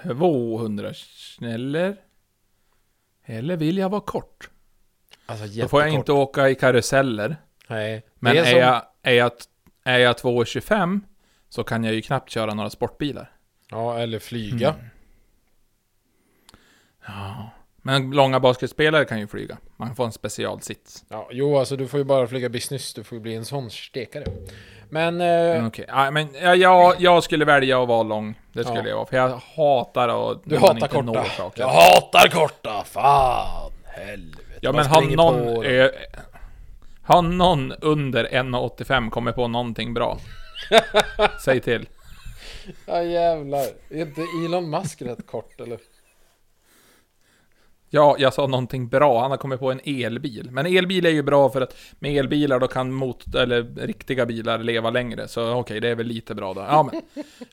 [0.03, 0.93] 200
[1.41, 1.95] eller?
[3.26, 4.49] Eller vill jag vara kort?
[5.26, 6.01] Alltså Då får jag jättekort.
[6.01, 7.36] inte åka i karuseller.
[7.68, 8.05] Nej.
[8.16, 9.32] Men är, som, jag, är, jag,
[9.84, 11.01] är jag 2,25
[11.49, 13.32] så kan jag ju knappt köra några sportbilar.
[13.72, 14.76] Ja, eller flyga.
[17.07, 17.49] Ja.
[17.84, 19.57] Men långa basketspelare kan ju flyga.
[19.78, 21.03] Man får en specialsits.
[21.09, 22.93] Ja, jo, alltså du får ju bara flyga business.
[22.93, 24.26] Du får ju bli en sån stekare.
[24.89, 25.22] Men...
[25.22, 28.39] Eh, Okej, ja, men ja, jag, jag skulle välja att vara lång.
[28.53, 28.88] Det skulle Ja.
[28.88, 29.05] jag vara.
[29.05, 31.26] För jag hatar att du hatar korta.
[31.55, 32.84] Jag hatar korta!
[32.86, 33.72] Fan!
[33.86, 34.43] Helvete.
[34.61, 35.65] Ja men har någon...
[35.65, 35.88] Eh,
[37.03, 40.17] har någon under 1,85 kommit på någonting bra?
[41.45, 41.88] Säg till.
[42.86, 43.66] Ja jävlar.
[43.89, 45.80] Är inte Elon Musk rätt kort eller?
[47.93, 49.22] Ja, jag sa någonting bra.
[49.22, 50.51] Han har kommit på en elbil.
[50.51, 54.59] Men elbil är ju bra för att med elbilar då kan mot, eller riktiga bilar
[54.59, 55.28] leva längre.
[55.28, 56.62] Så okej, det är väl lite bra då.
[56.62, 57.01] Ja, men,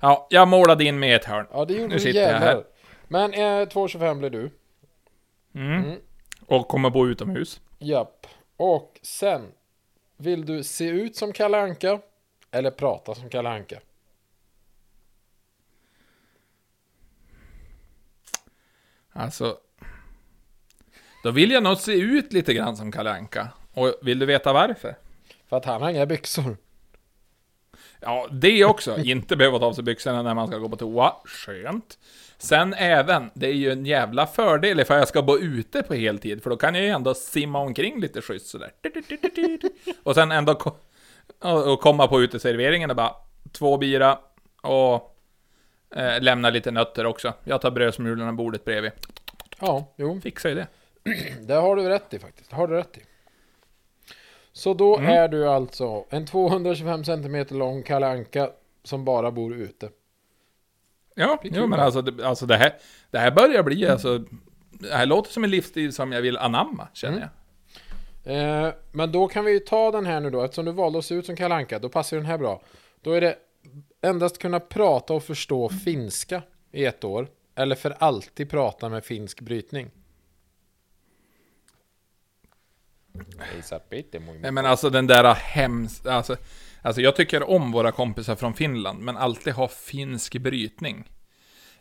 [0.00, 1.46] ja, jag målade in med ett hörn.
[1.52, 2.40] Ja det gjorde Nu du jävlar.
[2.40, 2.64] här.
[3.08, 3.38] Men eh,
[3.68, 4.50] 2,25 blir du.
[5.54, 5.84] Mm.
[5.84, 5.98] Mm.
[6.46, 7.60] Och kommer bo utomhus.
[7.78, 8.26] Japp.
[8.56, 9.42] Och sen.
[10.16, 12.00] Vill du se ut som Kalle Anka
[12.50, 13.78] Eller prata som Kalle Anka
[19.18, 19.56] Alltså...
[21.22, 23.48] Då vill jag nog se ut lite grann som Kalle Anka.
[23.74, 24.96] Och vill du veta varför?
[25.48, 26.56] För att han har inga byxor.
[28.00, 28.98] Ja, det också.
[29.04, 31.12] Inte behöva ta av sig byxorna när man ska gå på toa.
[31.24, 31.98] Skönt.
[32.38, 36.42] Sen även, det är ju en jävla fördel ifall jag ska bo ute på heltid,
[36.42, 38.70] för då kan jag ju ändå simma omkring lite schysst sådär.
[40.02, 40.76] Och sen ändå ko-
[41.38, 43.14] och och komma på uteserveringen och bara
[43.52, 44.18] två bira
[44.62, 45.17] och
[45.96, 47.32] eh, lämna lite nötter också.
[47.44, 48.92] Jag tar brödsmulorna bordet bredvid.
[49.60, 50.20] Ja, jo.
[50.20, 50.66] Fixar ju det.
[51.46, 52.50] Det har du rätt i faktiskt.
[52.50, 53.00] Det har du rätt i.
[54.52, 55.10] Så då Mm.
[55.10, 58.50] är du alltså en 225 cm lång Kalle Anka
[58.84, 59.88] som bara bor ute.
[61.14, 62.72] Ja, jo, men alltså, det, alltså det, här,
[63.10, 64.18] det här börjar bli alltså...
[64.70, 67.28] Det här låter som en livsstil som jag vill anamma, känner Mm.
[68.24, 68.66] jag.
[68.66, 70.42] Eh, men då kan vi ju ta den här nu då.
[70.42, 72.62] Eftersom du valde att se ut som Kalle Anka, då passar den här bra.
[73.02, 73.36] Då är det
[74.00, 76.42] endast kunna prata och förstå finska
[76.72, 77.28] i ett år.
[77.54, 79.90] Eller för alltid prata med finsk brytning.
[84.40, 86.06] Nej men alltså den där hems...
[86.06, 86.36] Alltså,
[86.82, 91.10] alltså jag tycker om våra kompisar från Finland, men alltid ha finsk brytning.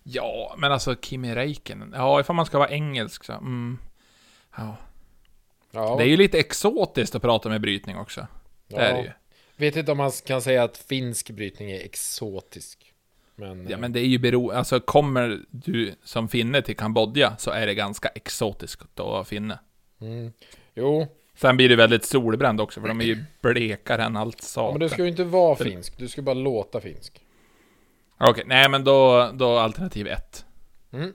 [0.04, 1.94] Ja, men alltså Kimi Räikkönen.
[1.96, 3.34] Ja, ifall man ska vara engelsk så.
[3.34, 3.78] Mm.
[4.58, 4.76] Ja.
[5.72, 8.28] Ja, Det är ju lite exotiskt att prata med brytning också.
[8.68, 9.12] Det är det ju.
[9.58, 12.94] Vet inte om man kan säga att finsk brytning är exotisk.
[13.36, 14.52] Men, Ja men det är ju bero...
[14.52, 19.60] Alltså kommer du som finne till Kambodja så är det ganska exotiskt att vara finne.
[20.02, 20.34] mm,
[20.76, 24.74] Jo, Sen blir det väldigt solbränd också, för de är ju blekare än allt satan.
[24.74, 25.98] men du ska ju inte vara finsk.
[25.98, 27.22] Du ska bara låta finsk.
[28.20, 30.46] Okej, nej men då, då alternativ ett.
[30.92, 31.14] Mm.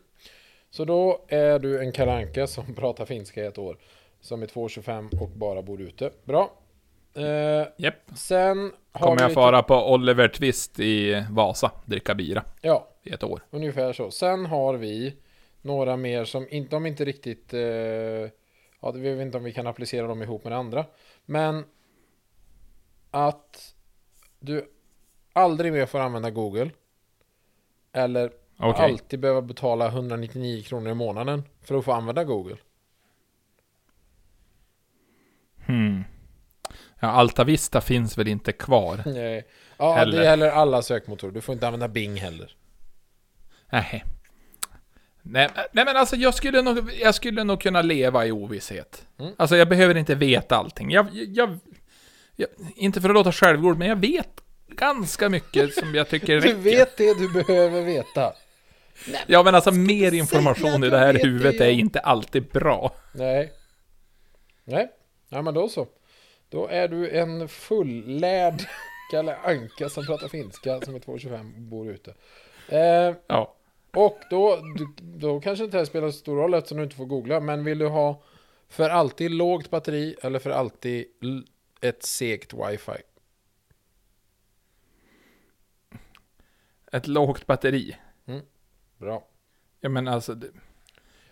[0.71, 3.77] Så då är du en kalanka som pratar finska i ett år.
[4.21, 6.11] Som är 2,25 och bara bor ute.
[6.25, 6.53] Bra.
[7.15, 7.95] Eh, Japp.
[8.15, 13.41] sen Kommer jag fara på Oliver Twist i Vasa, dricka bira Ja, i ett år.
[13.51, 14.11] ungefär så.
[14.11, 15.17] Sen har vi
[15.63, 17.55] några mer som inte, de inte riktigt...
[17.55, 17.61] Eh,
[18.81, 20.85] ja, vi vet inte om vi kan applicera dem ihop med det andra.
[21.27, 21.65] Men
[23.11, 23.75] att
[24.41, 24.71] du
[25.33, 26.71] aldrig mer får använda Google.
[27.93, 28.85] Eller Okej.
[28.85, 32.57] alltid behöva betala 199 kronor i månaden för att få använda Google.
[35.67, 36.05] Hmm.
[37.03, 39.03] Ja, Alta Vista finns väl inte kvar?
[39.07, 39.45] Nej.
[39.77, 40.19] Ja, Heller.
[40.19, 41.33] det gäller alla sökmotorer.
[41.33, 42.57] Du får inte använda Bing heller.
[43.73, 44.05] Nej.
[45.23, 49.07] Nej, nej men alltså jag skulle, nog, jag skulle nog kunna leva i ovisshet.
[49.21, 49.33] Mm.
[49.39, 50.91] Alltså jag behöver inte veta allting.
[50.91, 51.59] Jag, jag,
[52.37, 56.41] jag, inte för att låta självgod, men jag vet ganska mycket som jag tycker Du
[56.41, 56.55] räcker.
[56.55, 58.33] vet det du behöver veta.
[59.27, 61.67] Ja men alltså mer information i det här det, huvudet ja.
[61.67, 62.95] är inte alltid bra.
[63.13, 63.53] Nej.
[64.65, 64.91] Nej.
[65.29, 65.87] Ja, men då så.
[66.53, 68.63] Då är du en fullärd
[69.11, 72.15] Kalle Anka som pratar finska som är 2,25 och bor ute.
[72.69, 73.55] Eh, Ja.
[73.95, 74.59] och då,
[75.01, 77.41] då kanske inte det här spelar så stor roll eftersom du inte får googla.
[77.41, 78.23] Men vill du ha
[78.69, 81.05] för alltid lågt batteri eller för alltid
[81.81, 83.03] ett segt wifi?
[86.93, 87.97] Ett lågt batteri.
[88.99, 89.25] Bra.
[89.81, 90.47] Ja men alltså, det,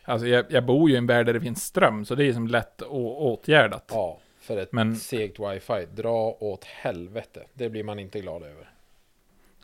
[0.04, 2.32] alltså jag, jag bor ju i en värld där det finns ström, så det är
[2.32, 3.84] som lätt åtgärdat.
[3.88, 5.86] Ja, för ett Men- segt wifi.
[5.94, 7.42] Dra åt helvete.
[7.54, 8.70] Det blir man inte glad över.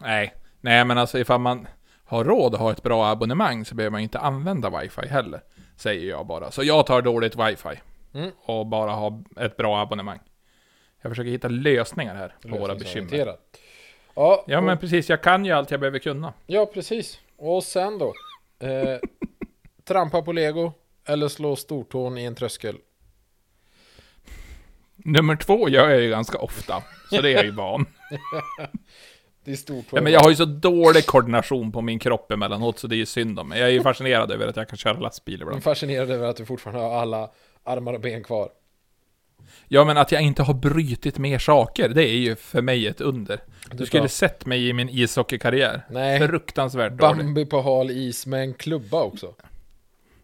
[0.00, 1.68] Nej, nej men alltså ifall man
[2.04, 5.40] har råd att ha ett bra abonnemang så behöver man inte använda wifi heller.
[5.76, 6.50] Säger jag bara.
[6.50, 7.80] Så jag tar dåligt wifi.
[8.14, 8.30] Mm.
[8.44, 10.18] Och bara ha ett bra abonnemang.
[11.02, 13.16] Jag försöker hitta lösningar här på våra bekymmer.
[14.14, 16.32] Ja, Ja och- men precis, jag kan ju allt jag behöver kunna.
[16.46, 17.20] Ja, precis.
[17.36, 18.12] Och sen då?
[18.66, 18.98] Eh,
[19.84, 20.72] trampa på lego
[21.04, 22.76] eller slå stortån i en tröskel.
[24.96, 27.86] Nummer två gör jag ju ganska ofta, så det är jag ju van.
[29.44, 29.84] Det är stort.
[29.92, 32.98] Ja, men jag har ju så dålig koordination på min kropp emellanåt, så det är
[32.98, 33.58] ju synd om mig.
[33.60, 35.62] Jag är ju fascinerad över att jag kan köra lastbil Jag är ibland.
[35.62, 37.30] fascinerad över att du fortfarande har alla
[37.64, 38.48] armar och ben kvar.
[39.68, 43.00] Ja, men att jag inte har brytit mer saker, det är ju för mig ett
[43.00, 43.40] under.
[43.70, 45.82] Du skulle tar- sett mig i min ishockeykarriär.
[45.90, 46.28] Nej.
[46.28, 47.16] Fruktansvärt dålig.
[47.24, 49.34] Bambi på hal is med en klubba också.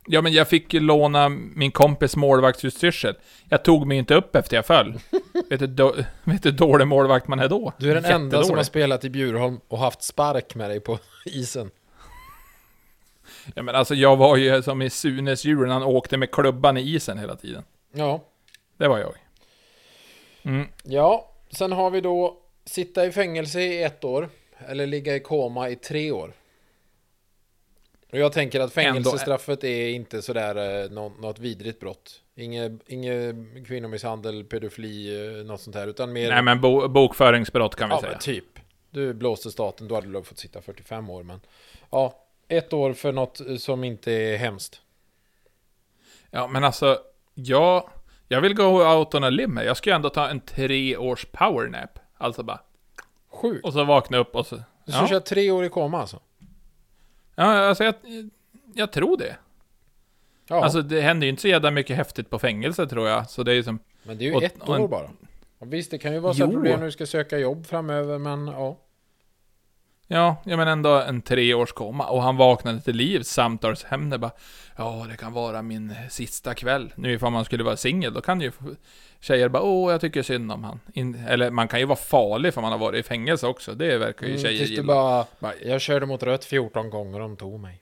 [0.07, 3.15] Ja, men jag fick låna min kompis målvaktsutstyrsel.
[3.49, 4.99] Jag tog mig inte upp efter jag föll.
[5.51, 5.95] vet, du, då,
[6.25, 7.73] vet du hur dålig målvakt man är då?
[7.79, 10.99] Du är den enda som har spelat i Bjurholm och haft spark med dig på
[11.25, 11.71] isen.
[13.55, 16.77] Ja, men alltså jag var ju som i Sunes djur när han åkte med klubban
[16.77, 17.65] i isen hela tiden.
[17.93, 18.25] Ja.
[18.77, 19.15] Det var jag.
[20.43, 20.69] Mm.
[20.83, 24.29] Ja, sen har vi då sitta i fängelse i ett år.
[24.69, 26.33] Eller ligga i koma i tre år.
[28.13, 32.23] Och jag tänker att fängelsestraffet är inte sådär eh, nå- något vidrigt brott.
[32.35, 33.37] Inget, inget
[33.67, 35.87] kvinnomisshandel, pedofili, eh, något sånt här.
[35.87, 36.31] Utan mer...
[36.31, 38.19] Nej, men bo, bokföringsbrott kan vi ja, säga.
[38.19, 38.45] typ.
[38.91, 41.23] Du blåste staten, då hade du fått sitta 45 år.
[41.23, 41.41] Men
[41.91, 44.81] ja, ett år för något eh, som inte är hemskt.
[46.31, 46.99] Ja, men alltså,
[47.35, 47.91] jag,
[48.29, 49.59] jag vill gå out on a limb.
[49.59, 51.99] Jag ska ju ändå ta en tre års powernap.
[52.19, 52.61] Alltså bara,
[53.31, 53.65] Sjukt.
[53.65, 54.57] och så vakna upp och så...
[54.85, 56.21] Du ska Ja, köra tre år i koma alltså?
[57.35, 57.95] Ja alltså jag,
[58.75, 59.37] jag tror det.
[60.49, 63.31] Ja, Alltså det händer ju inte så jävla mycket häftigt på fängelse tror jag.
[63.31, 63.79] Så det är ju som...
[64.03, 65.11] men det är ju ett år bara.
[65.59, 68.47] Och visst, det kan ju vara så problem när du ska söka jobb framöver, men
[68.47, 68.79] ja.
[70.13, 72.07] Ja, jag men ändå en tre års koma.
[72.07, 74.31] Och han vaknade till liv samtalsämne bara.
[74.77, 76.93] Ja, det kan vara min sista kväll.
[76.97, 78.53] Nu ifall man skulle vara singel, då kan ju
[79.21, 80.81] tjejer bara åh, jag tycker synd om han.
[80.95, 83.75] In, eller man kan ju vara farlig för man har varit i fängelse också.
[83.75, 84.83] Det verkar ju Mm, tjejer du gilla.
[84.83, 87.79] bara, Bara, jag körde mot rött 14 gånger och de tog mig.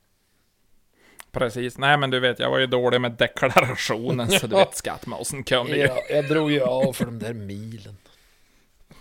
[1.32, 1.78] Precis.
[1.78, 4.58] Nej, men du vet, jag var ju dålig med deklarationen, så du Ja.
[4.58, 5.76] vet, skattmasen kom ju.
[5.76, 7.96] Jag, jag drog ju av för de där milen.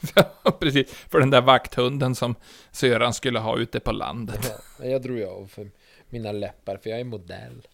[0.59, 0.91] Precis.
[1.09, 2.35] För den där vakthunden som
[2.71, 4.53] Söran skulle ha ute på landet.
[4.79, 5.71] Ja, jag drog ju av för
[6.09, 7.67] mina läppar, för jag är modell.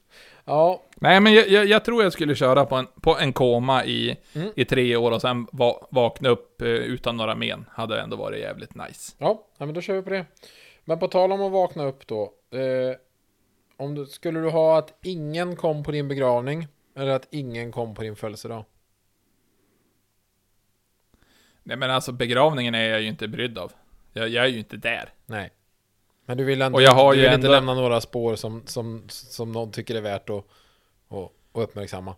[0.45, 3.85] Ja, Nej, men jag, jag, jag tror jag skulle köra på en, på en koma
[3.85, 4.49] i, Mm.
[4.55, 7.65] i tre år och sen va, vakna upp eh, utan några men.
[7.71, 9.15] Hade ändå varit jävligt nice.
[9.17, 10.25] ja, ja, men då kör vi på det.
[10.85, 12.21] Men på tal om att vakna upp då.
[12.51, 12.95] Eh,
[13.77, 17.95] om du, skulle du ha att ingen kom på din begravning, eller att ingen kom
[17.95, 18.63] på din födelsedag?
[21.67, 23.71] Nej, men alltså begravningen är jag ju inte brydd av.
[24.13, 25.09] Jag, jag är ju inte där.
[25.25, 25.51] Nej.
[26.25, 28.35] Men du vill, ändå, Och jag har du ju vill inte ändå- lämna några spår
[28.35, 30.35] som, som, som någon tycker är värt att,
[31.09, 31.17] att,
[31.53, 32.15] att uppmärksamma.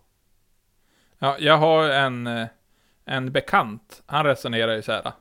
[1.19, 2.47] Ja, jag har en, eh,
[3.05, 4.03] en bekant.
[4.05, 5.11] Han resonerar ju så här.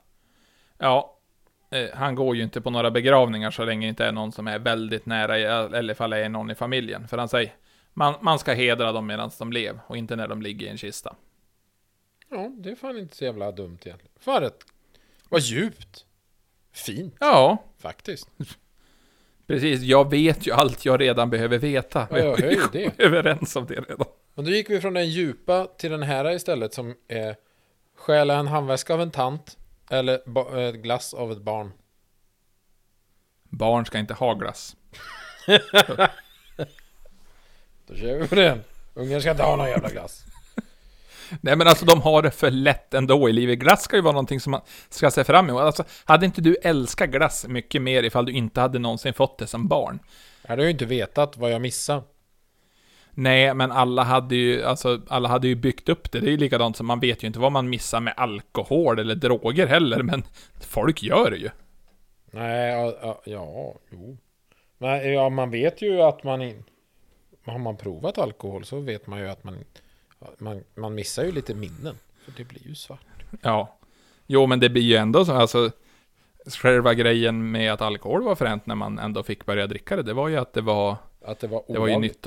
[0.78, 1.16] Ja,
[1.70, 4.48] eh, han går ju inte på några begravningar så länge det inte är någon som
[4.48, 5.36] är väldigt nära,
[5.78, 7.08] eller ifall det är någon i familjen.
[7.08, 7.52] För han säger,
[7.92, 10.78] man, man ska hedra dem medan de lever och inte när de ligger i en
[10.78, 11.14] kista.
[12.28, 14.12] Ja, det är fan inte så jävla dumt egentligen.
[14.20, 14.64] Fan rätt.
[15.28, 16.04] Vad djupt.
[16.72, 18.28] Fint, Ja, faktiskt.
[19.46, 19.80] precis.
[19.82, 22.06] Jag vet ju allt jag redan behöver veta.
[22.10, 22.84] Ja, jag ju det.
[22.84, 24.06] är överens om det redan.
[24.34, 27.36] Men då gick vi från den djupa till den här istället som är
[27.94, 29.56] stjäla en handväska av en tant
[29.90, 31.72] eller glass av ett barn.
[33.42, 34.76] Barn ska inte ha glass.
[37.86, 38.60] Då kör vi på den.
[38.94, 40.24] Ungen ska inte ha någon jävla glass.
[41.40, 43.58] Nej men alltså de har det för lätt ändå i livet.
[43.58, 45.62] Glass ska ju vara någonting som man ska se fram emot.
[45.62, 49.46] Alltså, hade inte du älskat glass mycket mer ifall du inte hade någonsin fått det
[49.46, 49.98] som barn?
[50.42, 52.02] Jag hade ju inte vetat vad jag missade.
[53.18, 56.20] Nej, men alla hade ju, alltså, alla hade ju byggt upp det.
[56.20, 59.14] Det är ju likadant som man vet ju inte vad man missar med alkohol eller
[59.14, 60.22] droger heller, men
[60.60, 61.50] folk gör det ju.
[62.30, 64.18] Nej, ja, ja, jo.
[64.78, 66.64] Men ja, man vet ju att man in...
[67.44, 69.64] Har man provat alkohol så vet man ju att man...
[70.38, 71.98] Man, man missar ju lite minnen.
[72.24, 73.00] För det blir ju svart.
[73.42, 73.78] Ja.
[74.26, 75.70] Jo, men det blir ju ändå så, alltså,
[76.46, 80.12] själva grejen med att alkohol var fränt när man ändå fick börja dricka det, det
[80.12, 82.26] var ju att det var, Att det var det var ju nytt.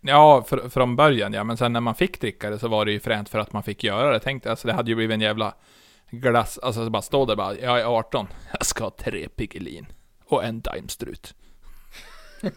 [0.00, 2.92] Ja, fr från början ja, men sen när man fick dricka det så var det
[2.92, 4.20] ju fränt för att man fick göra det.
[4.20, 5.54] Tänkte, alltså det hade ju blivit en jävla
[6.10, 9.86] glass, alltså så bara stå där bara, jag är 18, jag ska ha tre Piggelin
[10.24, 11.34] och en Daimstrut.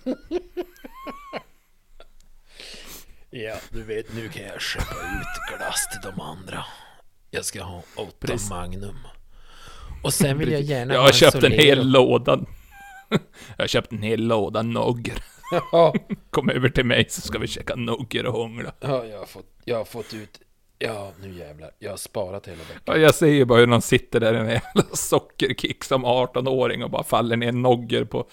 [3.32, 6.66] Ja, du vet, nu kan jag köpa ut glass till de andra.
[7.32, 8.50] Jag ska ha åtta Precis.
[8.50, 8.98] Magnum.
[10.04, 11.62] Och sen vill jag gärna Jag ha har köpt en Solero.
[11.62, 12.40] hel låda.
[13.58, 15.24] Jag har köpt en hel låda nogger.
[15.72, 15.94] Ja,
[16.30, 18.72] Kom över till mig så ska vi käka nogger och hångla.
[18.80, 20.42] ja jag, har fått, jag har fått ut...
[20.82, 21.72] Ja, nu jävlar.
[21.80, 22.82] Jag har sparat hela veckan.
[22.86, 26.84] Ja, jag ser ju bara hur någon sitter där i en jävla sockerkick som 18-åring
[26.84, 28.30] och bara faller ner nogger på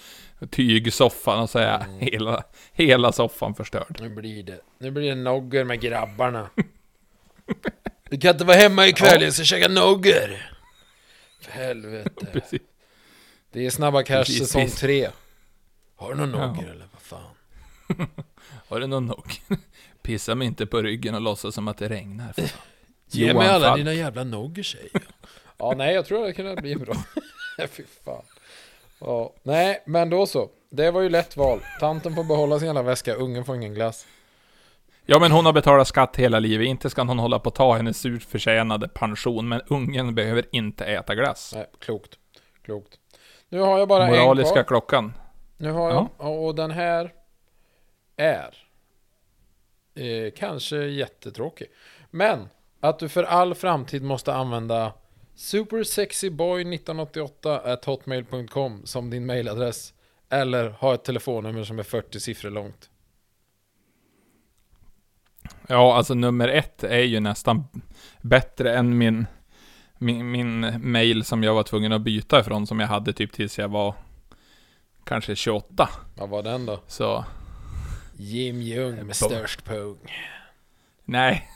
[0.51, 3.99] tygsoffan och så är hela, hela soffan förstörd.
[4.01, 6.51] Nu blir det, nu blir det nogger med grabbarna.
[8.11, 9.25] Du kan inte vara hemma ikväll, Ja.
[9.25, 10.51] jag ska käka nogger.
[11.41, 12.27] För helvete.
[12.33, 12.63] Precis.
[13.53, 14.79] Det är Snabba Cash Precis, säsong visst.
[14.79, 15.09] 3.
[15.97, 16.47] Har du någon Ja.
[16.47, 17.37] nogger eller vad fan?
[18.69, 19.33] Har du någon nog?
[20.03, 22.33] Pissa mig inte på ryggen och låtsas som att det regnar.
[22.33, 22.49] fan.
[23.11, 23.79] Ge mig alla Falk.
[23.79, 25.03] dina jävla nogger säger jag.
[25.59, 26.95] ja, nej, jag tror det kunde bli bra.
[27.71, 28.23] Fy fan.
[29.01, 30.49] Ja, nej, men då så.
[30.71, 31.61] Det var ju lätt val.
[31.81, 34.07] Tanten får behålla sin jävla väska, ungen får ingen glass.
[35.07, 36.67] Ja, men hon har betalat skatt hela livet.
[36.67, 40.85] Inte ska hon hålla på att ta hennes surt förtjänade pension, men ungen behöver inte
[40.85, 41.53] äta glass.
[41.55, 42.19] Nej, klokt.
[42.65, 42.99] Klokt.
[43.49, 44.63] Nu har jag bara en Moraliska kvar.
[44.65, 45.13] klockan.
[45.57, 46.09] Nu har jag, Ja.
[46.19, 47.13] ja, och den här
[48.17, 48.55] är
[49.95, 51.67] eh, kanske jättetråkig.
[52.11, 52.49] Men
[52.81, 54.93] att du för all framtid måste använda
[55.37, 59.93] supersexyboy1988 hotmail.com som din mailadress.
[60.29, 62.91] Eller ha ett telefonnummer som är 40 siffror långt.
[65.69, 67.65] Ja, alltså nummer ett är ju nästan
[68.21, 69.27] bättre än min,
[69.99, 73.59] min, min mail som jag var tvungen att byta ifrån, som jag hade typ tills
[73.59, 73.95] jag var
[75.05, 75.89] kanske 28.
[76.17, 76.81] Vad var den då?
[76.87, 77.25] Så,
[78.17, 79.99] Jim Jung med Bo- störst pung.
[81.05, 81.51] nej.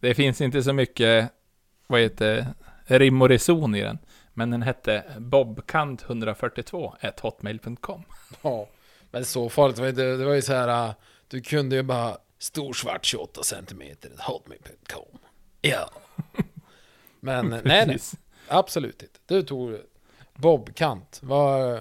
[0.00, 1.30] Det finns inte så mycket,
[1.86, 2.46] vad heter
[2.84, 3.98] rim och reson i den.
[4.34, 8.02] Men den hette bobkant142 hotmail.com.
[8.42, 8.68] Ja,
[9.10, 10.16] men så farligt var det.
[10.16, 10.94] Det var ju så här, äh,
[11.28, 15.18] du kunde ju bara stor svart 28 centimeter, hotmail.com.
[15.60, 15.90] Ja.
[17.20, 17.98] Men nej, nej,
[18.48, 19.18] absolut inte.
[19.26, 19.78] Du tog
[20.34, 21.20] Bobkant.
[21.22, 21.80] Vad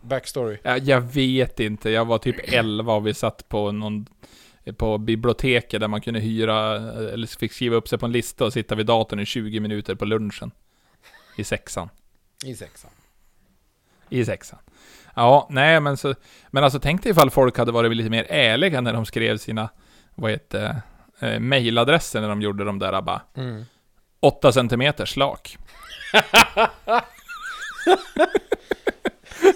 [0.00, 0.58] backstory?
[0.62, 4.06] Ja, jag vet inte, jag var typ 11 och vi satt på någon
[4.72, 6.76] på biblioteket där man kunde hyra,
[7.12, 9.94] eller fick skriva upp sig på en lista och sitta vid datorn i 20 minuter
[9.94, 10.50] på lunchen.
[11.36, 11.88] I sexan.
[12.44, 12.90] I sexan.
[14.08, 14.58] I sexan.
[15.16, 16.14] Ja, nej men så,
[16.50, 19.68] men alltså tänk dig ifall folk hade varit lite mer ärliga när de skrev sina,
[20.14, 20.82] vad heter
[21.20, 23.64] eh, mailadresser när de gjorde de där bara, Mm.
[24.20, 25.58] 8 centimeter slak.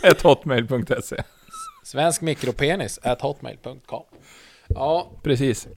[0.02, 1.22] Ett hotmail.se.
[1.84, 4.04] Svensk mikropenis at hotmail.com.
[4.74, 5.68] Ja, Precis.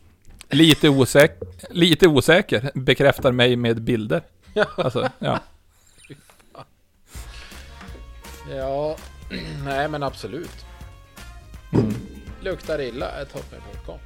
[0.49, 1.31] Lite, osäk
[1.69, 4.21] lite osäker, bekräftar mig med bilder.
[4.75, 5.39] Alltså, ja.
[8.55, 8.97] ja,
[9.65, 10.65] nej men absolut.
[11.73, 11.95] Mm.
[12.41, 13.99] Luktar illa at hotmail.com.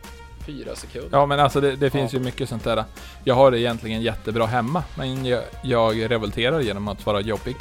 [0.45, 1.17] Fyra sekunder.
[1.17, 2.83] Ja, men alltså det, det finns ju mycket sånt där.
[3.23, 7.55] Jag har det egentligen jättebra hemma, men jag, jag revolterar genom att vara jobbig.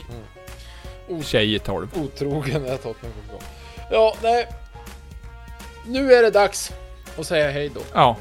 [1.08, 1.22] Mm.
[1.22, 1.88] Tjej i 12.
[1.94, 3.40] Otrogen at hotmail.com.
[3.90, 4.48] Ja, nej.
[5.86, 6.72] Nu är det dags
[7.18, 7.80] att säga hej då.
[7.94, 8.16] Ja.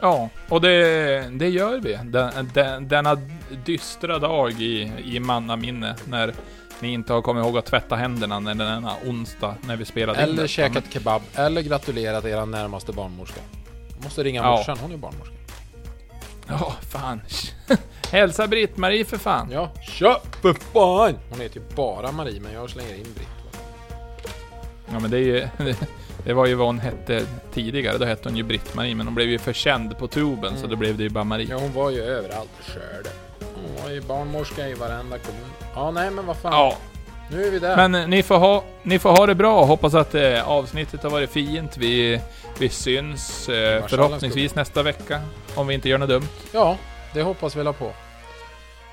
[0.00, 1.98] Ja, och det, det gör vi.
[2.04, 3.16] Den, den, denna
[3.64, 6.34] dystra dag i, i mannaminne när
[6.80, 10.24] ni inte har kommit ihåg att tvätta händerna när denna onsdag när vi spelade in
[10.24, 10.48] Eller detta.
[10.48, 11.22] käkat kebab.
[11.34, 13.40] Eller gratulerat er närmaste barnmorska.
[14.02, 14.50] Måste ringa Ja.
[14.56, 15.34] morsan, hon är barnmorska.
[16.48, 17.20] Ja, fan.
[18.12, 19.48] Hälsa Britt-Marie för fan.
[19.52, 21.18] Ja, kör för fan!
[21.30, 23.28] Hon heter ju bara Marie, men jag slänger in Britt.
[24.92, 25.48] Ja men det är ju,
[26.24, 29.28] det var ju vad hon hette tidigare, då hette hon ju Britt-Marie, men hon blev
[29.28, 30.70] ju för känd på tuben, så Mm.
[30.70, 31.46] då blev det ju bara Marie.
[31.50, 32.50] Ja, hon var ju överallt.
[32.66, 33.10] Körde.
[33.54, 35.50] Hon var ju barnmorska i varenda kommun.
[35.74, 36.52] Ja, nej men vad fan.
[36.52, 36.76] Ja,
[37.30, 37.76] Nu är vi där.
[37.76, 41.10] men eh, ni får ha, ni får ha det bra, hoppas att eh, avsnittet har
[41.10, 41.76] varit fint.
[41.76, 42.20] Vi,
[42.58, 45.20] vi syns eh, förhoppningsvis nästa vecka,
[45.54, 46.28] om vi inte gör något dumt.
[46.52, 46.76] Ja,
[47.14, 47.90] det hoppas vi la på.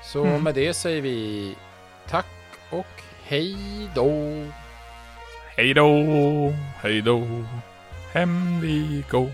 [0.04, 0.42] Så Mm.
[0.42, 1.54] med det säger vi
[2.10, 2.26] tack
[2.70, 2.86] och
[3.24, 3.56] hej
[3.94, 4.10] då.
[5.62, 6.52] Hej då,
[6.82, 7.26] hej då,
[8.12, 9.28] hem vi gå,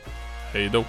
[0.52, 0.84] hej då.